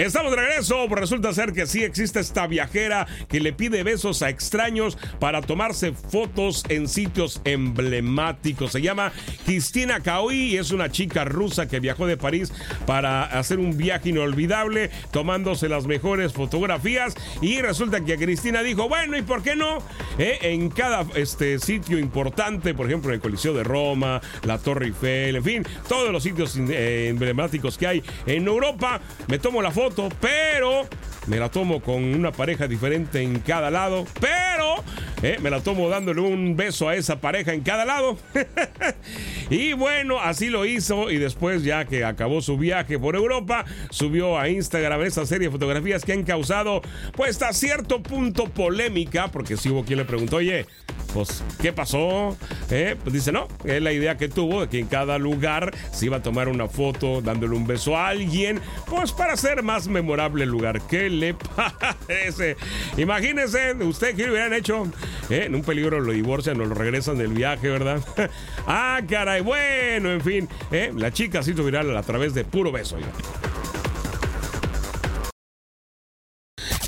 Estamos 0.00 0.30
de 0.30 0.38
regreso. 0.38 0.86
Resulta 0.88 1.34
ser 1.34 1.52
que 1.52 1.66
sí 1.66 1.84
existe 1.84 2.20
esta 2.20 2.46
viajera 2.46 3.06
que 3.28 3.38
le 3.38 3.52
pide 3.52 3.82
besos 3.82 4.22
a 4.22 4.30
extraños 4.30 4.96
para 5.18 5.42
tomarse 5.42 5.92
fotos 5.92 6.64
en 6.70 6.88
sitios 6.88 7.42
emblemáticos. 7.44 8.72
Se 8.72 8.80
llama 8.80 9.12
Cristina 9.44 10.00
Kaoi 10.00 10.54
y 10.54 10.56
es 10.56 10.70
una 10.70 10.90
chica 10.90 11.26
rusa 11.26 11.68
que 11.68 11.80
viajó 11.80 12.06
de 12.06 12.16
París 12.16 12.50
para 12.86 13.24
hacer 13.24 13.58
un 13.58 13.76
viaje 13.76 14.08
inolvidable, 14.08 14.90
tomándose 15.10 15.68
las 15.68 15.86
mejores 15.86 16.32
fotografías. 16.32 17.14
Y 17.42 17.60
resulta 17.60 18.02
que 18.02 18.16
Cristina 18.16 18.62
dijo: 18.62 18.88
Bueno, 18.88 19.18
¿y 19.18 19.22
por 19.22 19.42
qué 19.42 19.54
no? 19.54 19.82
Eh, 20.18 20.38
en 20.40 20.70
cada 20.70 21.04
este, 21.14 21.58
sitio 21.58 21.98
importante, 21.98 22.72
por 22.72 22.86
ejemplo, 22.86 23.12
el 23.12 23.20
Coliseo 23.20 23.52
de 23.52 23.64
Roma, 23.64 24.22
la 24.44 24.56
Torre 24.56 24.86
Eiffel, 24.86 25.36
en 25.36 25.44
fin, 25.44 25.66
todos 25.86 26.10
los 26.10 26.22
sitios 26.22 26.56
eh, 26.56 27.08
emblemáticos 27.08 27.76
que 27.76 27.86
hay 27.86 28.02
en 28.24 28.46
Europa, 28.46 29.02
me 29.28 29.38
tomo 29.38 29.60
la 29.60 29.70
foto 29.70 29.89
pero 30.20 30.88
me 31.26 31.38
la 31.38 31.48
tomo 31.48 31.80
con 31.80 32.02
una 32.02 32.32
pareja 32.32 32.66
diferente 32.66 33.22
en 33.22 33.40
cada 33.40 33.70
lado, 33.70 34.06
pero 34.20 34.82
eh, 35.22 35.38
me 35.40 35.50
la 35.50 35.60
tomo 35.60 35.88
dándole 35.88 36.20
un 36.22 36.56
beso 36.56 36.88
a 36.88 36.96
esa 36.96 37.20
pareja 37.20 37.52
en 37.52 37.60
cada 37.60 37.84
lado. 37.84 38.18
y 39.50 39.74
bueno, 39.74 40.18
así 40.20 40.48
lo 40.48 40.64
hizo 40.66 41.10
y 41.10 41.18
después 41.18 41.62
ya 41.62 41.84
que 41.84 42.04
acabó 42.04 42.40
su 42.40 42.56
viaje 42.56 42.98
por 42.98 43.16
Europa, 43.16 43.64
subió 43.90 44.38
a 44.38 44.48
Instagram 44.48 45.02
esa 45.02 45.26
serie 45.26 45.48
de 45.48 45.52
fotografías 45.52 46.04
que 46.04 46.12
han 46.12 46.24
causado 46.24 46.82
pues 47.14 47.40
a 47.42 47.52
cierto 47.52 48.02
punto 48.02 48.46
polémica, 48.46 49.28
porque 49.28 49.56
si 49.56 49.68
hubo 49.68 49.84
quien 49.84 49.98
le 49.98 50.04
preguntó, 50.04 50.36
oye, 50.36 50.66
pues, 51.12 51.42
¿qué 51.60 51.72
pasó? 51.72 52.36
Eh, 52.70 52.96
pues 53.02 53.12
dice, 53.12 53.32
no, 53.32 53.48
es 53.64 53.82
la 53.82 53.92
idea 53.92 54.16
que 54.16 54.28
tuvo 54.28 54.62
de 54.62 54.68
que 54.68 54.78
en 54.78 54.86
cada 54.86 55.18
lugar 55.18 55.74
se 55.92 56.06
iba 56.06 56.18
a 56.18 56.22
tomar 56.22 56.48
una 56.48 56.68
foto 56.68 57.20
dándole 57.20 57.56
un 57.56 57.66
beso 57.66 57.96
a 57.96 58.08
alguien, 58.08 58.60
pues 58.86 59.12
para 59.12 59.32
hacer 59.32 59.62
más 59.62 59.69
memorable 59.88 60.44
el 60.44 60.50
lugar. 60.50 60.80
¿Qué 60.82 61.08
le 61.08 61.34
parece? 61.34 62.56
Imagínense, 62.96 63.74
usted 63.74 64.16
que 64.16 64.30
hubieran 64.30 64.52
hecho, 64.52 64.86
eh, 65.28 65.44
en 65.46 65.54
un 65.54 65.62
peligro 65.62 66.00
lo 66.00 66.12
divorcian 66.12 66.60
o 66.60 66.64
lo 66.64 66.74
regresan 66.74 67.18
del 67.18 67.32
viaje, 67.32 67.68
¿verdad? 67.68 68.02
ah, 68.66 69.00
caray, 69.08 69.42
bueno, 69.42 70.10
en 70.10 70.20
fin, 70.20 70.48
eh, 70.72 70.92
la 70.96 71.12
chica 71.12 71.42
se 71.42 71.52
hizo 71.52 71.64
viral 71.64 71.96
a 71.96 72.02
través 72.02 72.34
de 72.34 72.44
puro 72.44 72.72
beso. 72.72 72.96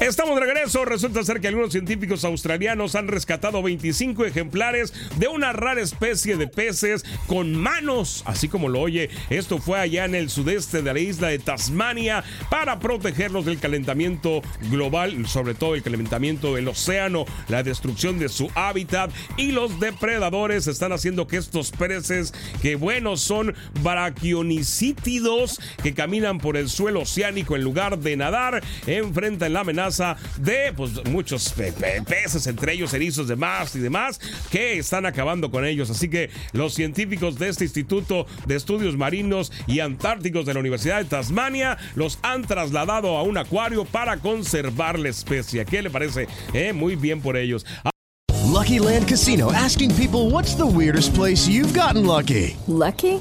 Estamos 0.02 0.34
de 0.34 0.40
regreso. 0.40 0.84
Resulta 0.84 1.22
ser 1.22 1.40
que 1.40 1.46
algunos 1.46 1.70
científicos 1.70 2.24
australianos 2.24 2.96
han 2.96 3.06
rescatado 3.06 3.62
25 3.62 4.24
ejemplares 4.24 4.92
de 5.16 5.28
una 5.28 5.52
rara 5.52 5.80
especie 5.80 6.36
de 6.36 6.48
peces 6.48 7.04
con 7.28 7.54
manos, 7.54 8.24
así 8.26 8.48
como 8.48 8.68
lo 8.68 8.80
oye. 8.80 9.10
Esto 9.30 9.58
fue 9.58 9.78
allá 9.78 10.04
en 10.04 10.16
el 10.16 10.28
sudeste 10.28 10.82
de 10.82 10.92
la 10.92 10.98
isla 10.98 11.28
de 11.28 11.38
Tasmania 11.38 12.24
para 12.50 12.80
protegerlos 12.80 13.44
del 13.44 13.60
calentamiento 13.60 14.42
global, 14.72 15.24
sobre 15.28 15.54
todo 15.54 15.76
el 15.76 15.84
calentamiento 15.84 16.56
del 16.56 16.66
océano, 16.66 17.24
la 17.46 17.62
destrucción 17.62 18.18
de 18.18 18.28
su 18.28 18.50
hábitat 18.56 19.12
y 19.36 19.52
los 19.52 19.78
depredadores 19.78 20.66
están 20.66 20.90
haciendo 20.90 21.28
que 21.28 21.36
estos 21.36 21.70
peces, 21.70 22.34
que 22.60 22.74
bueno, 22.74 23.16
son 23.16 23.54
brachionicítidos, 23.84 25.60
que 25.80 25.94
caminan 25.94 26.38
por 26.38 26.56
el 26.56 26.68
suelo 26.68 27.02
oceánico 27.02 27.54
en 27.54 27.62
lugar 27.62 28.00
de 28.00 28.16
nadar, 28.16 28.64
enfrentan 28.88 29.52
la 29.52 29.60
amenaza 29.60 29.92
de 30.38 30.72
pues, 30.76 31.04
muchos 31.06 31.52
peces, 31.52 32.46
entre 32.46 32.74
ellos 32.74 32.92
erizos 32.94 33.28
de 33.28 33.36
más 33.36 33.74
y 33.76 33.78
demás, 33.78 34.20
que 34.50 34.78
están 34.78 35.06
acabando 35.06 35.50
con 35.50 35.64
ellos. 35.64 35.90
Así 35.90 36.08
que 36.08 36.30
los 36.52 36.74
científicos 36.74 37.38
de 37.38 37.48
este 37.48 37.64
Instituto 37.64 38.26
de 38.46 38.56
Estudios 38.56 38.96
Marinos 38.96 39.52
y 39.66 39.80
Antárticos 39.80 40.46
de 40.46 40.54
la 40.54 40.60
Universidad 40.60 40.98
de 40.98 41.04
Tasmania 41.04 41.78
los 41.94 42.18
han 42.22 42.42
trasladado 42.42 43.16
a 43.16 43.22
un 43.22 43.38
acuario 43.38 43.84
para 43.84 44.18
conservar 44.18 44.98
la 44.98 45.08
especie. 45.08 45.64
¿Qué 45.64 45.82
le 45.82 45.90
parece? 45.90 46.28
Eh, 46.52 46.72
muy 46.72 46.96
bien 46.96 47.20
por 47.20 47.36
ellos. 47.36 47.64
Lucky 48.52 48.78
Land 48.78 49.08
Casino 49.08 49.50
asking 49.50 49.90
people 49.96 50.30
what's 50.30 50.54
the 50.54 50.66
weirdest 50.66 51.14
place 51.14 51.48
you've 51.48 51.72
gotten 51.72 52.04
lucky. 52.06 52.56
Lucky? 52.66 53.20